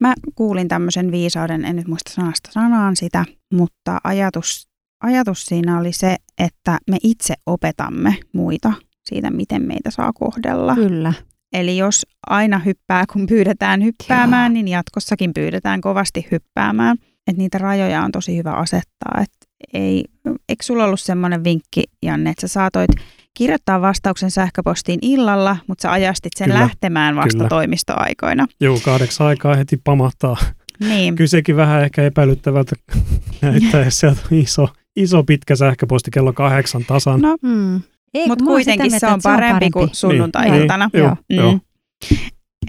Mä 0.00 0.14
kuulin 0.34 0.68
tämmöisen 0.68 1.12
viisauden, 1.12 1.64
en 1.64 1.76
nyt 1.76 1.88
muista 1.88 2.12
sanasta 2.12 2.52
sanaan 2.52 2.96
sitä, 2.96 3.24
mutta 3.54 3.98
ajatus, 4.04 4.68
ajatus 5.00 5.46
siinä 5.46 5.78
oli 5.78 5.92
se, 5.92 6.16
että 6.38 6.78
me 6.90 6.96
itse 7.02 7.34
opetamme 7.46 8.16
muita 8.32 8.72
siitä, 9.08 9.30
miten 9.30 9.62
meitä 9.62 9.90
saa 9.90 10.12
kohdella. 10.12 10.74
Kyllä. 10.74 11.12
Eli 11.52 11.76
jos 11.76 12.06
aina 12.26 12.58
hyppää, 12.58 13.04
kun 13.12 13.26
pyydetään 13.26 13.84
hyppäämään, 13.84 14.52
Joo. 14.52 14.54
niin 14.54 14.68
jatkossakin 14.68 15.34
pyydetään 15.34 15.80
kovasti 15.80 16.26
hyppäämään. 16.30 16.96
Et 17.26 17.36
niitä 17.36 17.58
rajoja 17.58 18.02
on 18.02 18.12
tosi 18.12 18.36
hyvä 18.36 18.52
asettaa. 18.52 19.20
Et 19.22 19.30
ei, 19.72 20.04
eikö 20.48 20.62
sulla 20.62 20.84
ollut 20.84 21.00
semmoinen 21.00 21.44
vinkki, 21.44 21.84
Janne, 22.02 22.30
että 22.30 22.40
sä 22.40 22.48
saatoit 22.48 22.90
kirjoittaa 23.36 23.80
vastauksen 23.80 24.30
sähköpostiin 24.30 24.98
illalla, 25.02 25.56
mutta 25.66 25.82
sä 25.82 25.92
ajastit 25.92 26.32
sen 26.36 26.48
Kyllä, 26.48 26.60
lähtemään 26.60 27.16
vasta 27.16 27.38
kyllä. 27.38 27.48
toimistoaikoina. 27.48 28.46
Joo, 28.60 28.80
kahdeksan 28.84 29.26
aikaa 29.26 29.54
heti 29.54 29.76
pamahtaa. 29.84 30.36
Niin. 30.80 31.16
Kyllä 31.16 31.28
sekin 31.28 31.56
vähän 31.56 31.82
ehkä 31.84 32.02
epäilyttävältä 32.02 32.76
näyttää, 33.42 33.84
jos 33.84 34.00
sieltä 34.00 34.20
on 34.32 34.38
iso, 34.38 34.68
iso 34.96 35.24
pitkä 35.24 35.56
sähköposti 35.56 36.10
kello 36.10 36.32
kahdeksan 36.32 36.84
tasan. 36.84 37.20
No, 37.20 37.36
Mm. 37.42 37.80
Mutta 38.28 38.44
kuitenkin 38.44 39.00
se 39.00 39.06
on 39.06 39.12
että 39.14 39.22
parempi 39.28 39.70
kuin 39.70 39.88
sunnuntai-iltana. 39.92 40.90
Niin, 40.92 41.02
joo, 41.04 41.16
Mm. 41.30 41.36
joo. 41.36 41.58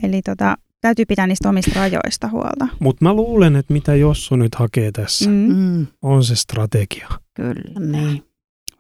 Eli 0.04 0.22
tota, 0.22 0.58
täytyy 0.82 1.06
pitää 1.06 1.28
niistä 1.28 1.50
omista 1.50 1.72
rajoista 1.76 2.28
huolta. 2.28 2.68
Mutta 2.80 3.06
mä 3.06 3.14
luulen, 3.14 3.56
että 3.56 3.74
mitä 3.74 3.96
Jossu 3.96 4.36
nyt 4.36 4.56
hakee 4.56 4.92
tässä, 4.92 5.30
mm. 5.30 5.56
Mm. 5.56 5.88
On 6.02 6.24
se 6.24 6.36
strategia. 6.36 7.08
Kyllä. 7.34 7.80
Niin. 7.92 8.24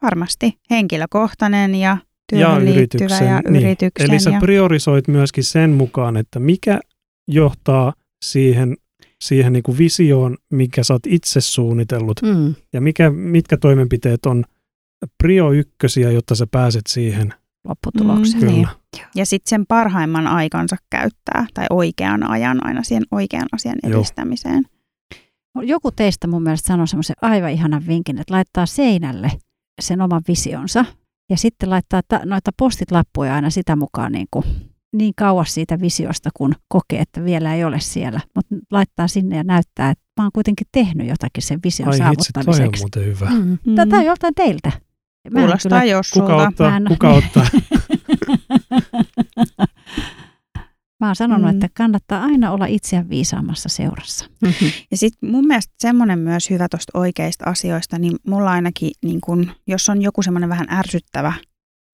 Varmasti 0.01 0.57
henkilökohtainen 0.71 1.75
ja 1.75 1.89
Ja 1.89 1.97
työhön 2.29 2.65
liittyvä 2.65 2.77
yrityksen. 3.05 3.27
ja 3.27 3.41
niin. 3.49 3.65
yrityksen. 3.65 4.09
Eli 4.11 4.19
sä 4.19 4.29
ja, 4.29 4.39
priorisoit 4.39 5.07
myöskin 5.07 5.43
sen 5.43 5.69
mukaan, 5.69 6.17
että 6.17 6.39
mikä 6.39 6.79
johtaa 7.27 7.93
siihen, 8.23 8.77
siihen 9.21 9.53
niin 9.53 9.63
kuin 9.63 9.77
visioon, 9.77 10.37
mikä 10.51 10.83
sä 10.83 10.93
oot 10.93 11.07
itse 11.07 11.41
suunnitellut, 11.41 12.21
Mm. 12.21 12.55
ja 12.73 12.81
mikä, 12.81 13.09
mitkä 13.09 13.57
toimenpiteet 13.57 14.25
on 14.25 14.43
prio 15.17 15.51
ykkösiä, 15.51 16.11
jotta 16.11 16.35
sä 16.35 16.47
pääset 16.51 16.87
siihen. 16.87 17.33
Lopputulokseen. 17.67 18.43
Mm. 18.43 18.49
Kyllä. 18.49 18.55
Niin. 18.95 19.05
ja 19.15 19.25
sitten 19.25 19.49
sen 19.49 19.65
parhaimman 19.65 20.27
aikansa 20.27 20.75
käyttää, 20.89 21.45
tai 21.53 21.65
oikean 21.69 22.29
ajan 22.29 22.65
aina 22.65 22.83
siihen 22.83 23.03
oikean 23.11 23.47
asian 23.53 23.75
Joo. 23.83 23.99
edistämiseen. 23.99 24.63
Joku 25.61 25.91
teistä 25.91 26.27
mun 26.27 26.43
mielestä 26.43 26.67
sanoi 26.67 26.87
semmoisen 26.87 27.15
aivan 27.21 27.51
ihanan 27.51 27.87
vinkin, 27.87 28.17
että 28.19 28.33
laittaa 28.33 28.65
seinälle 28.65 29.31
sen 29.81 30.01
oman 30.01 30.21
visionsa 30.27 30.85
ja 31.29 31.37
sitten 31.37 31.69
laittaa 31.69 32.01
ta- 32.07 32.21
noita 32.25 32.51
postit-lappuja 32.57 33.35
aina 33.35 33.49
sitä 33.49 33.75
mukaan 33.75 34.11
niin, 34.11 34.27
kuin, 34.31 34.45
niin 34.93 35.13
kauas 35.17 35.53
siitä 35.53 35.79
visiosta, 35.79 36.29
kun 36.33 36.53
kokee, 36.67 36.99
että 36.99 37.23
vielä 37.23 37.55
ei 37.55 37.63
ole 37.63 37.79
siellä. 37.79 38.19
Mutta 38.35 38.55
laittaa 38.71 39.07
sinne 39.07 39.35
ja 39.37 39.43
näyttää, 39.43 39.89
että 39.89 40.03
mä 40.17 40.23
oon 40.25 40.31
kuitenkin 40.33 40.67
tehnyt 40.71 41.07
jotakin 41.07 41.43
sen 41.43 41.59
vision 41.65 41.89
Ai 41.89 41.93
hitsi, 41.93 42.03
toi 42.33 42.41
on 42.41 42.43
saavuttamiseksi. 42.45 42.81
muuten 42.83 43.05
hyvä. 43.05 43.29
Mm. 43.29 43.75
Tätä 43.75 43.95
on 43.95 44.05
joltain 44.05 44.35
teiltä. 44.35 44.71
Mä 45.31 45.39
Kuulostaa 45.39 45.79
kyllä- 45.79 45.83
Jossulta. 45.93 46.27
Kuka 46.31 46.47
ottaa? 46.47 46.69
Mä 46.69 46.77
en- 46.77 46.85
Kuka 46.87 47.09
ottaa? 47.09 47.45
Mä 50.99 51.07
oon 51.07 51.15
sanonut, 51.15 51.51
Mm. 51.51 51.55
että 51.55 51.69
kannattaa 51.77 52.23
aina 52.23 52.51
olla 52.51 52.65
itseään 52.65 53.09
viisaamassa 53.09 53.69
seurassa. 53.69 54.25
Mm-hmm. 54.41 54.71
Ja 54.91 54.97
sitten 54.97 55.31
mun 55.31 55.47
mielestä 55.47 55.73
semmoinen 55.79 56.19
myös 56.19 56.49
hyvä 56.49 56.67
tuosta 56.69 56.99
oikeista 56.99 57.45
asioista, 57.45 57.99
niin 57.99 58.15
mulla 58.27 58.51
ainakin, 58.51 58.91
niin 59.05 59.21
kun, 59.21 59.51
jos 59.67 59.89
on 59.89 60.01
joku 60.01 60.21
semmoinen 60.21 60.49
vähän 60.49 60.67
ärsyttävä 60.69 61.33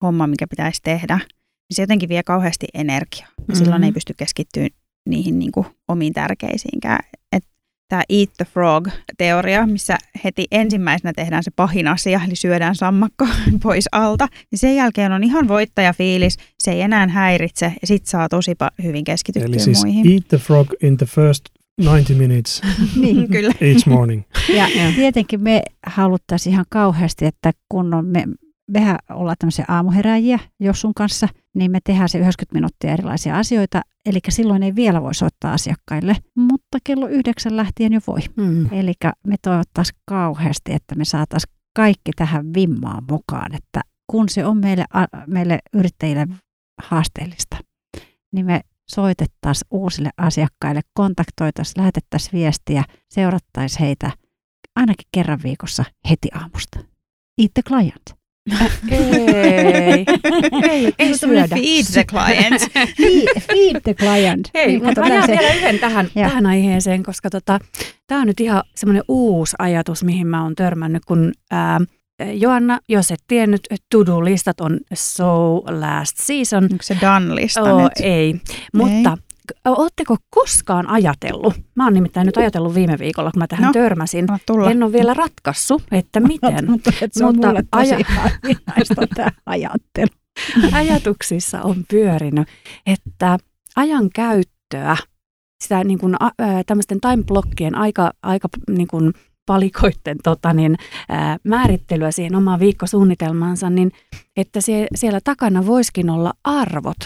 homma, 0.02 0.26
mikä 0.26 0.46
pitäisi 0.50 0.80
tehdä, 0.84 1.20
niin 1.68 1.76
se 1.76 1.82
jotenkin 1.82 2.08
vie 2.08 2.22
kauheasti 2.22 2.66
energiaa. 2.74 3.28
Ja 3.48 3.56
silloin 3.56 3.84
ei 3.84 3.92
pysty 3.92 4.14
keskittyä 4.16 4.68
niihin 5.08 5.38
niin 5.38 5.52
kuin, 5.52 5.66
omiin 5.88 6.12
tärkeisiinkään. 6.12 6.98
Tämä 7.88 8.02
Eat 8.08 8.30
the 8.36 8.44
Frog-teoria, 8.44 9.66
missä 9.66 9.98
heti 10.24 10.46
ensimmäisenä 10.50 11.12
tehdään 11.12 11.44
se 11.44 11.50
pahin 11.56 11.88
asia, 11.88 12.20
eli 12.26 12.36
syödään 12.36 12.74
sammakko 12.74 13.28
pois 13.62 13.88
alta, 13.92 14.28
niin 14.50 14.58
sen 14.58 14.76
jälkeen 14.76 15.12
on 15.12 15.24
ihan 15.24 15.48
voittajafiilis, 15.48 16.36
se 16.58 16.72
ei 16.72 16.80
enää 16.80 17.06
häiritse, 17.06 17.72
ja 17.80 17.86
sit 17.86 18.06
saa 18.06 18.28
tosi 18.28 18.54
hyvin 18.82 19.04
keskityttyä 19.04 19.48
Eli 19.48 19.58
siis 19.58 19.84
muihin. 19.84 20.12
eat 20.12 20.28
the 20.28 20.38
frog 20.38 20.68
in 20.82 20.96
the 20.96 21.06
first 21.06 21.44
90 21.80 22.14
minutes 22.14 22.62
niin. 23.02 23.28
Kyllä. 23.30 23.54
each 23.60 23.86
morning. 23.86 24.22
Ja 24.48 24.66
tietenkin 24.96 25.40
me 25.40 25.62
haluttaisiin 25.86 26.52
ihan 26.52 26.66
kauheasti, 26.68 27.26
että 27.26 27.52
kun 27.68 27.94
on 27.94 28.06
me, 28.06 28.24
mehän 28.68 28.98
ollaan 29.10 29.36
tämmöisiä 29.38 29.64
aamuheräjiä 29.68 30.38
Jossun 30.60 30.94
kanssa, 30.94 31.28
niin 31.54 31.70
me 31.70 31.78
tehdään 31.84 32.08
se 32.08 32.18
90 32.18 32.54
minuuttia 32.54 32.92
erilaisia 32.92 33.38
asioita, 33.38 33.82
eli 34.06 34.18
silloin 34.28 34.62
ei 34.62 34.74
vielä 34.74 35.02
voi 35.02 35.14
soittaa 35.14 35.52
asiakkaille, 35.52 36.16
mutta 36.34 36.78
kello 36.84 37.06
yhdeksän 37.08 37.56
lähtien 37.56 37.92
jo 37.92 38.00
voi. 38.06 38.20
Mm. 38.36 38.72
Eli 38.72 38.92
me 39.26 39.36
toivottaisiin 39.42 40.00
kauheasti, 40.04 40.72
että 40.72 40.94
me 40.94 41.04
saataisiin 41.04 41.54
kaikki 41.76 42.10
tähän 42.16 42.54
vimmaan 42.54 43.04
mukaan, 43.10 43.54
että 43.54 43.80
kun 44.06 44.28
se 44.28 44.46
on 44.46 44.56
meille, 44.56 44.84
a- 44.94 45.26
meille 45.26 45.58
yrittäjille 45.74 46.28
haasteellista, 46.82 47.56
niin 48.32 48.46
me 48.46 48.60
soitettaisiin 48.90 49.68
uusille 49.70 50.10
asiakkaille, 50.16 50.80
kontaktoitaisiin, 50.94 51.74
lähetettäisiin 51.76 52.32
viestiä, 52.32 52.84
seurattaisiin 53.08 53.80
heitä 53.80 54.10
ainakin 54.76 55.08
kerran 55.12 55.40
viikossa 55.44 55.84
heti 56.10 56.28
aamusta. 56.34 56.78
Eat 57.38 57.50
the 57.54 57.62
client. 57.68 58.17
Ei. 58.90 60.04
ei, 60.70 60.92
ei 60.98 61.18
syödä. 61.18 61.48
Feed 61.56 61.84
the 61.92 62.04
client. 62.04 62.62
Feed, 62.96 63.40
feed 63.40 63.80
the 63.84 63.94
client. 63.94 64.50
Hei, 64.54 64.66
Niin, 64.66 64.84
mutta 64.84 65.00
mä 65.00 65.08
jään 65.08 65.26
se- 65.26 65.32
vielä 65.32 65.54
yhden 65.54 65.78
tähän, 65.78 66.08
tähän 66.14 66.46
aiheeseen, 66.46 67.02
koska 67.02 67.30
tota, 67.30 67.58
tämä 68.06 68.20
on 68.20 68.26
nyt 68.26 68.40
ihan 68.40 68.62
semmoinen 68.76 69.02
uusi 69.08 69.56
ajatus, 69.58 70.04
mihin 70.04 70.26
mä 70.26 70.42
oon 70.42 70.54
törmännyt, 70.54 71.04
kun 71.04 71.32
ää, 71.50 71.80
Joanna, 72.32 72.78
jos 72.88 73.10
et 73.10 73.20
tiennyt, 73.28 73.60
to-do-listat 73.90 74.60
on 74.60 74.80
so 74.94 75.54
last 75.56 76.16
season. 76.22 76.64
Onko 76.64 76.76
se 76.82 76.94
done-lista 77.00 77.62
Oh, 77.72 77.82
nyt? 77.82 77.92
ei, 78.02 78.34
mutta 78.74 79.18
ootteko 79.64 80.16
koskaan 80.30 80.86
ajatellut, 80.90 81.54
mä 81.74 81.84
oon 81.84 81.94
nimittäin 81.94 82.26
nyt 82.26 82.36
ajatellut 82.36 82.74
viime 82.74 82.98
viikolla, 82.98 83.30
kun 83.30 83.38
mä 83.38 83.46
tähän 83.46 83.64
No. 83.66 83.72
törmäsin, 83.72 84.26
en 84.70 84.82
ole 84.82 84.92
vielä 84.92 85.14
ratkaissut, 85.14 85.82
että 85.92 86.20
miten. 86.20 86.70
Mutta 86.70 86.92
et 87.02 87.12
se 87.12 87.24
on 87.24 87.34
Mutta 87.34 87.46
mulle 87.48 87.62
tosi 87.70 87.94
aja- 87.94 88.04
tämä 89.14 89.30
ajattelu. 89.46 90.08
ajatuksissa 90.72 91.62
on 91.62 91.84
pyörinyt, 91.90 92.48
että 92.86 93.38
ajan 93.76 94.08
käyttöä, 94.14 94.96
sitä 95.64 95.84
niin 95.84 95.98
kuin, 95.98 96.14
ä, 96.14 96.30
tämmöisten 96.66 96.98
time-blokkien 97.00 97.74
aika, 97.74 98.10
aika 98.22 98.48
niin 98.70 98.88
kuin 98.88 99.12
palikoitten 99.46 100.16
tota, 100.24 100.52
niin, 100.52 100.76
määrittelyä 101.44 102.10
siihen 102.10 102.34
omaan 102.34 102.60
viikkosuunnitelmaansa, 102.60 103.70
niin 103.70 103.92
että 104.36 104.60
sie, 104.60 104.86
siellä 104.94 105.20
takana 105.24 105.66
voisikin 105.66 106.10
olla 106.10 106.32
arvot, 106.44 106.96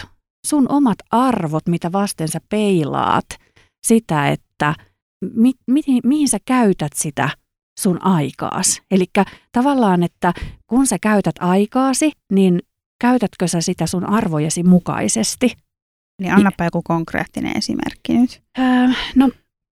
sun 0.47 0.65
omat 0.69 0.97
arvot, 1.11 1.67
mitä 1.67 1.91
vasten 1.91 2.27
sä 2.27 2.39
peilaat 2.49 3.25
sitä, 3.87 4.29
että 4.29 4.75
mi, 5.33 5.51
mihin, 5.67 5.99
mihin 6.03 6.27
sä 6.29 6.37
käytät 6.45 6.91
sitä 6.95 7.29
sun 7.79 8.05
aikaas. 8.05 8.81
Eli 8.91 9.05
tavallaan, 9.51 10.03
että 10.03 10.33
kun 10.67 10.87
sä 10.87 10.97
käytät 11.01 11.35
aikaasi, 11.39 12.11
niin 12.31 12.59
käytätkö 13.01 13.47
sä 13.47 13.61
sitä 13.61 13.87
sun 13.87 14.09
arvojesi 14.09 14.63
mukaisesti? 14.63 15.53
Niin 16.21 16.33
annapa 16.33 16.63
joku 16.63 16.81
konkreettinen 16.83 17.57
esimerkki 17.57 18.13
nyt. 18.13 18.41
Öö, 18.59 18.65
no 19.15 19.29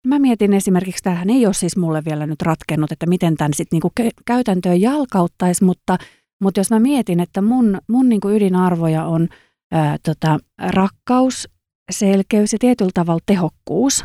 mä 0.07 0.18
mietin 0.18 0.52
esimerkiksi, 0.52 1.02
tämähän 1.02 1.31
ei 1.31 1.46
ole 1.46 1.55
siis 1.55 1.76
mulle 1.76 2.02
vielä 2.05 2.26
nyt 2.26 2.42
ratkennut, 2.42 2.92
että 2.92 3.07
miten 3.07 3.37
tämän 3.37 3.55
sitten 3.55 3.76
niinku 3.76 3.92
kä- 4.00 4.22
käytäntöön 4.26 4.81
jalkauttaisi, 4.81 5.64
mutta, 5.64 5.98
mutta 6.42 6.61
jos 6.61 6.70
mä 6.70 6.79
mietin, 6.79 7.20
että 7.20 7.42
mun, 7.42 7.81
mun 7.88 8.09
niinku 8.09 8.29
ydinarvoja 8.29 9.05
on 9.05 9.29
öö, 9.74 9.81
tota, 10.05 10.38
rakkaus, 10.68 11.48
selkeys 11.90 12.52
ja 12.52 12.59
tietyllä 12.59 12.90
tavalla 12.94 13.20
tehokkuus, 13.26 14.05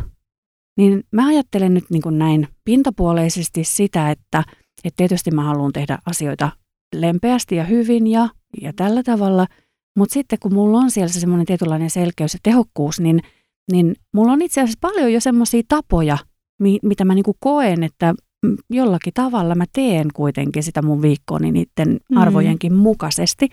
niin 0.77 1.03
mä 1.11 1.27
ajattelen 1.27 1.73
nyt 1.73 1.89
niin 1.89 2.01
kuin 2.01 2.17
näin 2.17 2.47
pintapuoleisesti 2.65 3.63
sitä, 3.63 4.11
että, 4.11 4.43
että 4.83 4.97
tietysti 4.97 5.31
mä 5.31 5.43
haluan 5.43 5.73
tehdä 5.73 5.97
asioita 6.05 6.51
lempeästi 6.95 7.55
ja 7.55 7.63
hyvin 7.63 8.07
ja, 8.07 8.29
ja 8.61 8.73
tällä 8.75 9.03
tavalla, 9.03 9.47
mutta 9.97 10.13
sitten 10.13 10.39
kun 10.39 10.53
mulla 10.53 10.77
on 10.77 10.91
siellä 10.91 11.07
se 11.13 11.19
semmoinen 11.19 11.45
tietynlainen 11.45 11.89
selkeys 11.89 12.33
ja 12.33 12.39
tehokkuus, 12.43 12.99
niin, 12.99 13.21
niin 13.71 13.95
mulla 14.13 14.31
on 14.31 14.41
itse 14.41 14.61
asiassa 14.61 14.79
paljon 14.81 15.13
jo 15.13 15.19
semmoisia 15.19 15.61
tapoja, 15.67 16.17
mi, 16.59 16.79
mitä 16.83 17.05
mä 17.05 17.15
niinku 17.15 17.35
koen, 17.39 17.83
että 17.83 18.13
jollakin 18.69 19.13
tavalla 19.13 19.55
mä 19.55 19.65
teen 19.73 20.07
kuitenkin 20.13 20.63
sitä 20.63 20.81
mun 20.81 21.01
viikkooni 21.01 21.51
niiden 21.51 21.99
Mm. 22.11 22.17
arvojenkin 22.17 22.73
mukaisesti, 22.73 23.49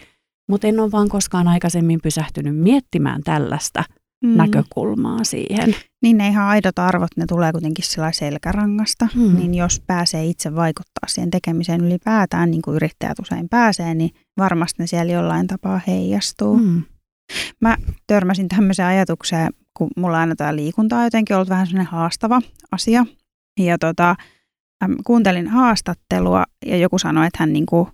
mutta 0.49 0.67
en 0.67 0.81
ole 0.81 0.93
vaan 0.93 1.09
koskaan 1.09 1.49
aikaisemmin 1.49 2.01
pysähtynyt 2.03 2.57
miettimään 2.57 3.23
tällaista 3.23 3.85
Mm. 4.25 4.37
näkökulmaa 4.37 5.25
siihen. 5.25 5.75
Niin 6.03 6.19
ne 6.19 6.29
ihan 6.29 6.47
aidot 6.47 6.79
arvot, 6.79 7.11
ne 7.17 7.25
tulee 7.29 7.53
kuitenkin 7.53 7.85
sillä 7.85 8.13
selkärangasta. 8.13 9.09
Mm. 9.15 9.37
Niin 9.37 9.55
jos 9.55 9.83
pääsee 9.87 10.27
itse 10.27 10.55
vaikuttaa 10.55 11.09
siihen 11.09 11.31
tekemiseen 11.31 11.81
ylipäätään, 11.81 12.51
niin 12.51 12.63
kuin 12.63 12.75
yrittäjät 12.75 13.19
usein 13.19 13.49
pääsee, 13.49 13.95
niin 13.95 14.11
varmasti 14.39 14.83
ne 14.83 14.87
siellä 14.87 15.13
jollain 15.13 15.47
tapaa 15.47 15.81
heijastuu. 15.87 16.57
Mm. 16.57 16.83
Mä 17.61 17.77
törmäsin 18.07 18.49
tämmöiseen 18.49 18.89
ajatukseen, 18.89 19.53
kun 19.77 19.89
mulla 19.97 20.19
aina 20.19 20.37
tämä 20.37 20.57
liikunta 20.57 20.97
on 20.97 21.05
jotenkin 21.05 21.37
ollut 21.37 21.49
vähän 21.49 21.67
semmoinen 21.67 21.93
haastava 21.93 22.41
asia. 22.73 23.07
Ja 23.61 23.79
tota, 23.79 24.17
kuuntelin 25.07 25.49
haastattelua 25.49 26.45
ja 26.67 26.77
joku 26.77 26.99
sanoi, 26.99 27.27
että 27.27 27.37
hän 27.41 27.53
niinku 27.53 27.89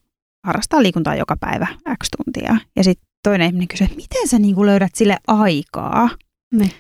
harrastaa 0.45 0.83
liikuntaa 0.83 1.17
joka 1.17 1.37
päivä 1.41 1.67
X 2.03 2.09
tuntia. 2.17 2.57
Ja 2.77 2.85
sitten 2.85 3.07
toinen 3.23 3.47
ihminen 3.47 3.69
kysyi, 3.69 3.85
että 3.85 3.97
miten 3.97 4.29
sä 4.29 4.39
niinku 4.39 4.67
löydät 4.67 4.95
sille 4.95 5.17
aikaa? 5.27 6.11
Niin. 6.55 6.71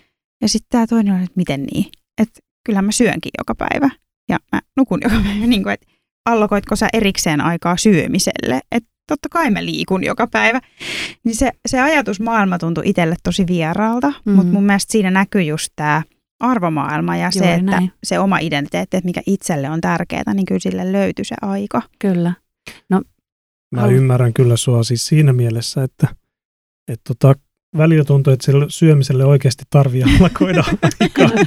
Ja 0.42 0.48
sitten 0.48 0.68
tämä 0.70 0.87
toinen 0.87 1.14
oli, 1.14 1.22
että 1.22 1.37
miten 1.37 1.62
niin? 1.62 1.85
Että 2.22 2.40
kyllähän 2.66 2.85
mä 2.85 2.92
syönkin 2.92 3.33
joka 3.38 3.55
päivä 3.55 3.90
ja 4.29 4.38
mä 4.53 4.61
nukun 4.77 5.00
joka 5.03 5.16
päivä. 5.24 5.46
Niin 5.55 5.62
kuin, 5.62 5.72
että 5.72 5.87
allokoitko 6.27 6.77
sä 6.77 6.88
erikseen 6.92 7.40
aikaa 7.40 7.77
syömiselle? 7.77 8.61
Että 8.72 8.90
totta 9.09 9.29
kai 9.29 9.50
mä 9.50 9.64
liikun 9.64 10.05
joka 10.05 10.27
päivä. 10.27 10.61
Niin 11.24 11.37
se, 11.37 11.53
se 11.68 11.81
ajatusmaailma 11.81 12.59
tuntui 12.59 12.83
itselle 12.87 13.16
tosi 13.22 13.46
vieraalta, 13.46 14.12
mm. 14.24 14.33
mutta 14.33 14.53
mun 14.53 14.64
mielestä 14.64 14.92
siinä 14.92 15.11
näkyy 15.11 15.42
just 15.42 15.72
tämä 15.77 16.03
arvomaailma 16.40 17.16
ja 17.16 17.31
se, 17.31 17.38
Juuri 17.38 17.53
että 17.53 17.70
näin. 17.70 17.92
se 18.05 18.18
oma 18.18 18.38
identiteetti, 18.38 18.96
että 18.96 19.07
mikä 19.07 19.22
itselle 19.27 19.70
on 19.70 19.81
tärkeää, 19.81 20.35
niin 20.35 20.46
kyllä 20.46 20.61
sille 20.61 20.92
löytyy 20.92 21.24
se 21.24 21.35
aika. 21.42 21.83
Kyllä. 21.98 22.33
Mä 23.74 23.80
Halu- 23.80 23.92
ymmärrän 23.92 24.32
kyllä 24.32 24.56
sua 24.56 24.82
siis 24.82 25.06
siinä 25.06 25.32
mielessä, 25.32 25.82
että, 25.82 26.08
että 26.88 27.14
tota, 27.14 27.40
välillä 27.76 28.04
tuntuu, 28.04 28.32
että 28.32 28.44
sille 28.46 28.66
syömiselle 28.68 29.24
oikeasti 29.24 29.64
tarvii 29.70 30.02
alkoida 30.20 30.64
aikaa. 31.00 31.30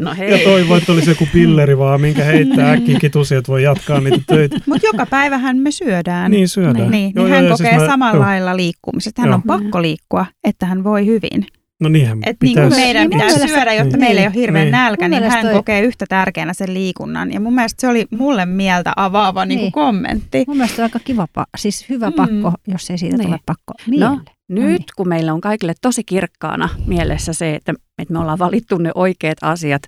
No 0.00 0.10
Ja 0.10 0.14
hei. 0.14 0.44
toivon, 0.44 0.78
että 0.78 0.92
olisi 0.92 1.10
joku 1.10 1.28
pilleri 1.32 1.78
vaan, 1.78 2.00
minkä 2.00 2.24
heittää 2.24 2.70
äkkiä 2.72 2.98
kitusi, 3.00 3.34
että 3.34 3.52
voi 3.52 3.62
jatkaa 3.62 4.00
niitä 4.00 4.22
töitä. 4.26 4.60
Mutta 4.66 4.86
joka 4.86 5.06
päivähän 5.06 5.56
me 5.56 5.70
syödään. 5.70 6.30
Niin 6.30 6.48
syödään. 6.48 6.74
Niin, 6.90 6.90
Joo, 6.90 6.90
niin 6.90 7.12
joo, 7.16 7.28
hän 7.28 7.44
ja 7.44 7.50
kokee 7.50 7.70
siis 7.70 7.80
mä- 7.82 7.86
samalla 7.86 8.16
joo. 8.16 8.24
lailla 8.24 8.56
liikkumisesta. 8.56 9.22
Hän 9.22 9.28
Joo. 9.28 9.34
on 9.36 9.42
pakko 9.42 9.82
liikkua, 9.82 10.26
että 10.44 10.66
hän 10.66 10.84
voi 10.84 11.06
hyvin. 11.06 11.46
No 11.80 11.88
niinhän 11.88 12.18
Et 12.18 12.36
niin 12.42 12.50
pitäisi. 12.54 12.68
kuin 12.76 12.80
meidän 12.86 13.02
Niin 13.02 13.10
pitää 13.10 13.26
mielestä- 13.36 13.46
syödä, 13.58 13.72
jotta 13.74 13.96
Niin. 13.96 14.00
meillä 14.06 14.20
ei 14.20 14.26
ole 14.26 14.34
hirveän 14.34 14.64
Niin. 14.64 14.72
nälkä, 14.72 15.08
niin 15.08 15.22
hän 15.22 15.42
toi- 15.46 15.52
kokee 15.54 15.80
yhtä 15.80 16.04
tärkeänä 16.08 16.52
sen 16.52 16.74
liikunnan. 16.74 17.32
Ja 17.32 17.40
mun 17.40 17.54
mielestä 17.54 17.80
se 17.80 17.88
oli 17.88 18.06
mulle 18.18 18.46
mieltä 18.46 18.92
avaava 18.96 19.44
niin. 19.44 19.56
Niin. 19.58 19.72
kuin 19.72 19.84
kommentti. 19.84 20.44
Mun 20.46 20.56
mielestä 20.56 20.82
on 20.82 20.84
aika 20.84 20.98
kiva, 21.04 21.26
pa- 21.40 21.44
siis 21.58 21.88
hyvä 21.88 22.10
Mm. 22.10 22.14
pakko, 22.16 22.52
jos 22.68 22.90
ei 22.90 22.98
siitä 22.98 23.16
Niin. 23.16 23.26
tule 23.28 23.38
pakko 23.46 23.74
No, 23.98 24.20
nyt 24.48 24.64
niin. 24.64 24.84
kun 24.96 25.08
meillä 25.08 25.32
on 25.32 25.40
kaikille 25.40 25.74
tosi 25.82 26.04
kirkkaana 26.04 26.68
mielessä 26.86 27.32
se, 27.32 27.54
että, 27.54 27.74
että 27.98 28.12
me 28.12 28.18
ollaan 28.18 28.38
valittu 28.38 28.78
ne 28.78 28.90
oikeat 28.94 29.38
asiat 29.42 29.82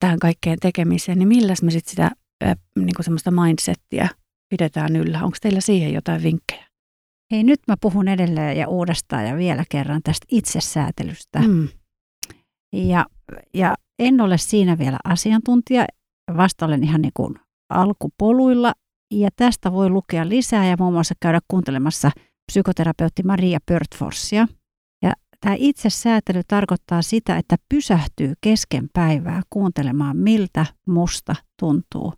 tähän 0.00 0.18
kaikkeen 0.18 0.58
tekemiseen, 0.62 1.18
niin 1.18 1.28
milläs 1.28 1.62
me 1.62 1.70
sitten 1.70 1.90
sitä 1.90 2.10
äh, 2.44 2.56
niin 2.78 2.94
kuin 2.96 3.04
semmoista 3.04 3.30
mindsettiä 3.30 4.08
pidetään 4.50 4.96
yllä? 4.96 5.18
Onko 5.22 5.36
teillä 5.40 5.60
siihen 5.60 5.92
jotain 5.94 6.22
vinkkejä? 6.22 6.64
Hei, 7.30 7.44
nyt 7.44 7.60
mä 7.68 7.74
puhun 7.80 8.08
edelleen 8.08 8.56
ja 8.56 8.68
uudestaan 8.68 9.26
ja 9.26 9.36
vielä 9.36 9.64
kerran 9.68 10.00
tästä 10.04 10.26
itsesäätelystä. 10.30 11.38
Mm. 11.38 11.68
Ja, 12.72 13.06
ja 13.54 13.74
en 13.98 14.20
ole 14.20 14.38
siinä 14.38 14.78
vielä 14.78 14.98
asiantuntija, 15.04 15.86
vasta 16.36 16.66
olen 16.66 16.84
ihan 16.84 17.02
niin 17.02 17.12
kuin 17.14 17.34
alkupoluilla. 17.68 18.72
Ja 19.10 19.28
tästä 19.36 19.72
voi 19.72 19.90
lukea 19.90 20.28
lisää 20.28 20.66
ja 20.66 20.76
muun 20.78 20.92
muassa 20.92 21.14
käydä 21.20 21.40
kuuntelemassa 21.48 22.10
psykoterapeutti 22.52 23.22
Maria 23.22 23.58
Pörtforsia. 23.66 24.46
Ja 25.02 25.12
tämä 25.40 25.56
itsesäätely 25.58 26.42
tarkoittaa 26.48 27.02
sitä, 27.02 27.36
että 27.36 27.56
pysähtyy 27.68 28.34
kesken 28.40 28.88
päivää 28.92 29.42
kuuntelemaan, 29.50 30.16
miltä 30.16 30.66
musta 30.86 31.34
tuntuu. 31.60 32.12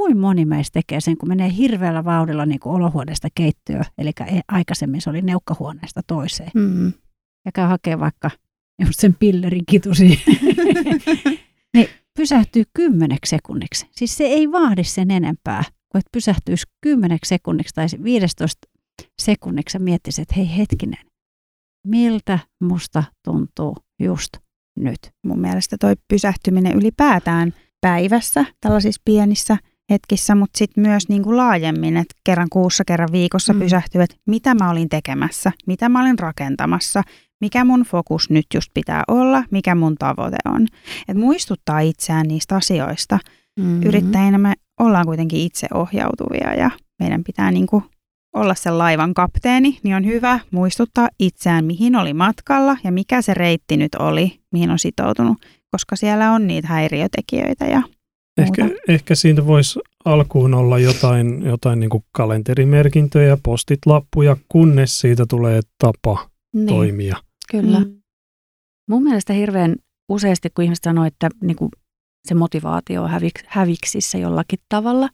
Kuin 0.00 0.18
moni 0.18 0.44
meistä 0.44 0.72
tekee 0.72 1.00
sen, 1.00 1.16
kun 1.16 1.28
menee 1.28 1.52
hirveällä 1.56 2.04
vauhdilla 2.04 2.46
niin 2.46 2.60
kuin 2.60 2.74
olohuoneesta 2.74 3.28
keittiöön, 3.34 3.84
eli 3.98 4.12
e- 4.26 4.40
aikaisemmin 4.48 5.00
se 5.00 5.10
oli 5.10 5.22
neukkahuoneesta 5.22 6.00
toiseen 6.06 6.50
Mm. 6.54 6.92
ja 7.44 7.52
käy 7.54 7.66
hakemaan 7.68 8.00
vaikka 8.00 8.30
just 8.82 9.00
sen 9.00 9.14
pillerin 9.18 9.66
kitusi, 9.66 10.20
niin 11.74 11.88
pysähtyy 12.18 12.64
kymmeneksi 12.74 13.30
sekunniksi. 13.30 13.86
Siis 13.90 14.16
se 14.16 14.24
ei 14.24 14.52
vaadi 14.52 14.84
sen 14.84 15.10
enempää, 15.10 15.62
kuin 15.92 16.00
että 16.00 16.10
pysähtyisi 16.12 16.66
kymmeneksi 16.80 17.28
sekunniksi 17.28 17.74
tai 17.74 17.86
15 18.02 18.68
sekunniksi 19.22 19.76
ja 19.76 19.80
miettisi, 19.80 20.22
että 20.22 20.34
hei 20.36 20.56
hetkinen, 20.56 21.06
miltä 21.86 22.38
musta 22.62 23.04
tuntuu 23.24 23.76
just 24.02 24.32
nyt. 24.76 24.98
Mun 25.26 25.38
mielestä 25.40 25.76
toi 25.80 25.94
pysähtyminen 26.08 26.72
ylipäätään 26.76 27.54
päivässä, 27.80 28.44
tällaisissa 28.60 29.02
pienissä 29.04 29.56
hetkissä, 29.90 30.34
mutta 30.34 30.58
sitten 30.58 30.82
myös 30.82 31.08
niin 31.08 31.22
kuin 31.22 31.36
laajemmin, 31.36 31.96
että 31.96 32.14
kerran 32.24 32.48
kuussa, 32.50 32.84
kerran 32.84 33.08
viikossa 33.12 33.52
Mm. 33.52 33.58
pysähtyy, 33.58 34.02
että 34.02 34.16
mitä 34.26 34.54
mä 34.54 34.70
olin 34.70 34.88
tekemässä, 34.88 35.52
mitä 35.66 35.88
mä 35.88 36.00
olin 36.00 36.18
rakentamassa, 36.18 37.02
mikä 37.40 37.64
mun 37.64 37.82
fokus 37.82 38.30
nyt 38.30 38.46
just 38.54 38.68
pitää 38.74 39.02
olla, 39.08 39.44
mikä 39.50 39.74
mun 39.74 39.94
tavoite 39.98 40.36
on. 40.44 40.66
Et 41.08 41.16
muistuttaa 41.16 41.80
itseään 41.80 42.28
niistä 42.28 42.56
asioista. 42.56 43.18
Mm. 43.58 43.64
Mm-hmm. 43.64 43.82
Yrittäjinä 43.82 44.38
me 44.38 44.52
ollaan 44.80 45.06
kuitenkin 45.06 45.40
itseohjautuvia 45.40 46.54
ja 46.54 46.70
meidän 46.98 47.24
pitää 47.24 47.50
niin 47.50 47.66
kuin 47.66 47.84
olla 48.34 48.54
sen 48.54 48.78
laivan 48.78 49.14
kapteeni, 49.14 49.78
niin 49.82 49.96
on 49.96 50.06
hyvä 50.06 50.40
muistuttaa 50.50 51.08
itseään, 51.18 51.64
mihin 51.64 51.96
oli 51.96 52.14
matkalla 52.14 52.76
ja 52.84 52.92
mikä 52.92 53.22
se 53.22 53.34
reitti 53.34 53.76
nyt 53.76 53.94
oli, 53.94 54.40
mihin 54.52 54.70
on 54.70 54.78
sitoutunut, 54.78 55.38
koska 55.70 55.96
siellä 55.96 56.32
on 56.32 56.46
niitä 56.46 56.68
häiriötekijöitä 56.68 57.64
ja 57.64 57.82
Ehkä, 58.38 58.64
muuta. 58.64 58.80
ehkä 58.88 59.14
siitä 59.14 59.46
voisi 59.46 59.80
alkuun 60.04 60.54
olla 60.54 60.78
jotain, 60.78 61.42
jotain 61.42 61.80
niin 61.80 61.90
kuin 61.90 62.04
kalenterimerkintöjä, 62.12 63.38
postit-lappuja, 63.42 64.36
kunnes 64.48 65.00
siitä 65.00 65.26
tulee 65.28 65.60
tapa 65.78 66.30
niin, 66.54 66.66
toimia. 66.66 67.16
Kyllä. 67.50 67.80
Mm. 67.80 68.02
Mun 68.88 69.02
mielestä 69.02 69.32
hirveän 69.32 69.76
useasti, 70.08 70.50
kun 70.54 70.64
ihmiset 70.64 70.84
sanoo, 70.84 71.04
että 71.04 71.28
niin 71.42 71.56
kuin 71.56 71.70
se 72.28 72.34
motivaatio 72.34 73.02
on 73.02 73.10
hävik- 73.10 73.44
häviksissä 73.46 74.18
jollakin 74.18 74.58
tavalla, 74.68 75.08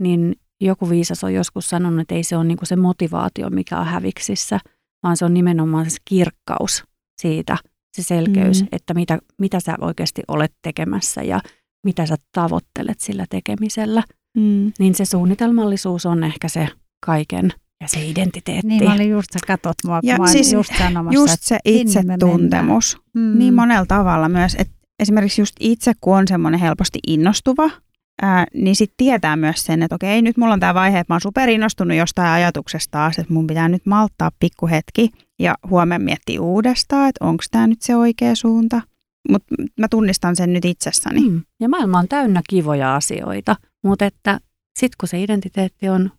niin 0.00 0.36
joku 0.60 0.90
viisas 0.90 1.24
on 1.24 1.34
joskus 1.34 1.70
sanonut, 1.70 2.00
että 2.00 2.14
ei 2.14 2.22
se 2.24 2.36
ole 2.36 2.44
niin 2.44 2.58
kuin 2.58 2.68
se 2.68 2.76
motivaatio, 2.76 3.50
mikä 3.50 3.78
on 3.78 3.86
häviksissä, 3.86 4.60
vaan 5.02 5.16
se 5.16 5.24
on 5.24 5.34
nimenomaan 5.34 5.90
se 5.90 5.96
kirkkaus 6.04 6.84
siitä, 7.20 7.56
se 7.96 8.02
selkeys, 8.02 8.62
Mm. 8.62 8.68
että 8.72 8.94
mitä, 8.94 9.18
mitä 9.38 9.60
sä 9.60 9.74
oikeasti 9.80 10.22
olet 10.28 10.52
tekemässä 10.62 11.22
ja 11.22 11.40
mitä 11.84 12.06
sä 12.06 12.16
tavoittelet 12.32 13.00
sillä 13.00 13.24
tekemisellä. 13.30 14.02
Mm. 14.36 14.72
Niin 14.78 14.94
se 14.94 15.04
suunnitelmallisuus 15.04 16.06
on 16.06 16.24
ehkä 16.24 16.48
se 16.48 16.68
kaiken 17.06 17.52
ja 17.80 17.88
se 17.88 18.04
identiteetti. 18.04 18.66
Niin 18.66 18.84
mä 18.84 18.94
olin 18.94 19.10
just, 19.10 19.28
sä 19.32 19.38
katot 19.46 19.76
mua, 19.86 20.00
Ja 20.02 20.16
kun 20.16 20.24
mä 20.24 20.32
siis 20.32 20.52
just 20.52 20.72
sanomassa, 20.78 21.14
Just 21.20 21.36
se 21.42 21.58
itsetuntemus. 21.64 22.98
mm, 23.14 23.38
Niin 23.38 23.54
monella 23.54 23.86
tavalla 23.86 24.28
myös, 24.28 24.54
että 24.58 24.74
esimerkiksi 25.02 25.40
just 25.40 25.52
itse, 25.60 25.92
kun 26.00 26.16
on 26.16 26.28
semmoinen 26.28 26.60
helposti 26.60 26.98
innostuva, 27.06 27.70
ää, 28.22 28.46
niin 28.54 28.76
sitten 28.76 28.94
tietää 28.96 29.36
myös 29.36 29.64
sen, 29.64 29.82
että 29.82 29.94
okei, 29.94 30.22
nyt 30.22 30.36
mulla 30.36 30.52
on 30.52 30.60
tämä 30.60 30.74
vaihe, 30.74 30.98
että 30.98 31.12
mä 31.12 31.14
oon 31.14 31.20
superinnostunut 31.20 31.96
jostain 31.96 32.28
ajatuksesta 32.28 32.90
taas, 32.90 33.18
että 33.18 33.32
mun 33.32 33.46
pitää 33.46 33.68
nyt 33.68 33.86
malttaa 33.86 34.30
pikkuhetki 34.40 35.10
ja 35.38 35.54
huomenna 35.70 36.04
miettiä 36.04 36.40
uudestaan, 36.40 37.08
että 37.08 37.24
onko 37.24 37.44
tämä 37.50 37.66
nyt 37.66 37.82
se 37.82 37.96
oikea 37.96 38.34
suunta. 38.34 38.80
Mutta 39.28 39.54
mä 39.80 39.88
tunnistan 39.88 40.36
sen 40.36 40.52
nyt 40.52 40.64
itsessäni. 40.64 41.20
Mm. 41.30 41.42
Ja 41.60 41.68
maailma 41.68 41.98
on 41.98 42.08
täynnä 42.08 42.42
kivoja 42.50 42.96
asioita, 42.96 43.56
mutta 43.84 44.04
että 44.04 44.40
sitten 44.78 44.96
kun 45.00 45.08
se 45.08 45.22
identiteetti 45.22 45.88
on 45.88 46.10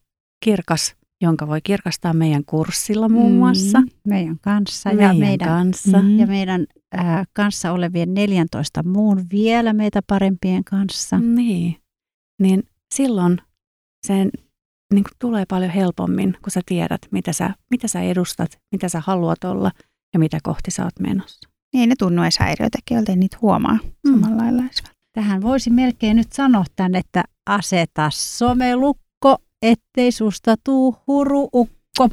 kirkas, 0.45 0.95
jonka 1.21 1.47
voi 1.47 1.61
kirkastaa 1.61 2.13
meidän 2.13 2.45
kurssilla 2.45 3.09
muun 3.09 3.31
Mm. 3.31 3.37
muassa, 3.37 3.81
meidän 4.07 4.37
kanssa 4.41 4.89
meidän 4.89 5.17
ja 5.17 5.19
meidän, 5.25 5.47
kanssa. 5.47 6.01
Mm. 6.01 6.19
ja 6.19 6.27
meidän 6.27 6.65
ää, 6.91 7.25
kanssa 7.33 7.71
olevien 7.71 8.13
14 8.13 8.83
muun 8.83 9.25
vielä 9.31 9.73
meitä 9.73 10.01
parempien 10.07 10.63
kanssa. 10.63 11.19
Niin, 11.19 11.75
niin 12.41 12.63
silloin 12.95 13.37
sen 14.07 14.29
niin 14.93 15.03
kuin 15.03 15.13
tulee 15.19 15.45
paljon 15.49 15.71
helpommin, 15.71 16.37
kun 16.41 16.51
sä 16.51 16.61
tiedät, 16.65 17.01
mitä 17.11 17.33
sä, 17.33 17.53
mitä 17.71 17.87
sä 17.87 18.01
edustat, 18.01 18.59
mitä 18.71 18.89
sä 18.89 19.01
haluat 19.05 19.43
olla 19.43 19.71
ja 20.13 20.19
mitä 20.19 20.37
kohti 20.43 20.71
sä 20.71 20.83
oot 20.83 20.99
menossa. 20.99 21.49
Niin 21.73 21.81
ei 21.81 21.87
ne 21.87 21.95
tunnu 21.99 22.23
edes 22.23 22.37
häiriötekijöiltä, 22.39 23.11
ei 23.11 23.15
niitä 23.15 23.37
huomaa 23.41 23.77
Mm. 24.07 24.21
samalla 24.21 24.43
lailla. 24.43 24.63
Tähän 25.13 25.41
voisi 25.41 25.69
melkein 25.69 26.17
nyt 26.17 26.31
sanoa 26.33 26.65
tän, 26.75 26.95
että 26.95 27.23
aseta 27.45 28.09
somelukko, 28.13 29.37
ettei 29.61 30.11
susta 30.11 30.55
tuu 30.63 30.95
huruukko. 31.07 32.09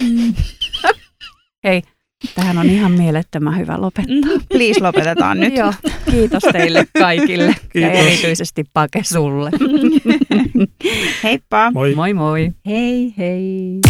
Mm. 0.00 0.34
Tähän 2.34 2.58
on 2.58 2.66
ihan 2.70 2.92
mielettömän 2.92 3.58
hyvä 3.58 3.80
lopettaa. 3.80 4.30
Please 4.52 4.80
lopetetaan 4.82 5.40
nyt. 5.40 5.56
Joo, 5.56 5.72
kiitos 6.10 6.42
teille 6.52 6.86
kaikille 6.98 7.46
ja 7.46 7.54
Kiitos. 7.72 7.98
erityisesti 8.06 8.64
Pake 8.72 9.04
sulle. 9.04 9.50
Heippa! 11.24 11.70
Moi. 11.70 11.94
Moi 11.94 12.14
moi! 12.14 12.50
Hei 12.66 13.14
hei. 13.18 13.80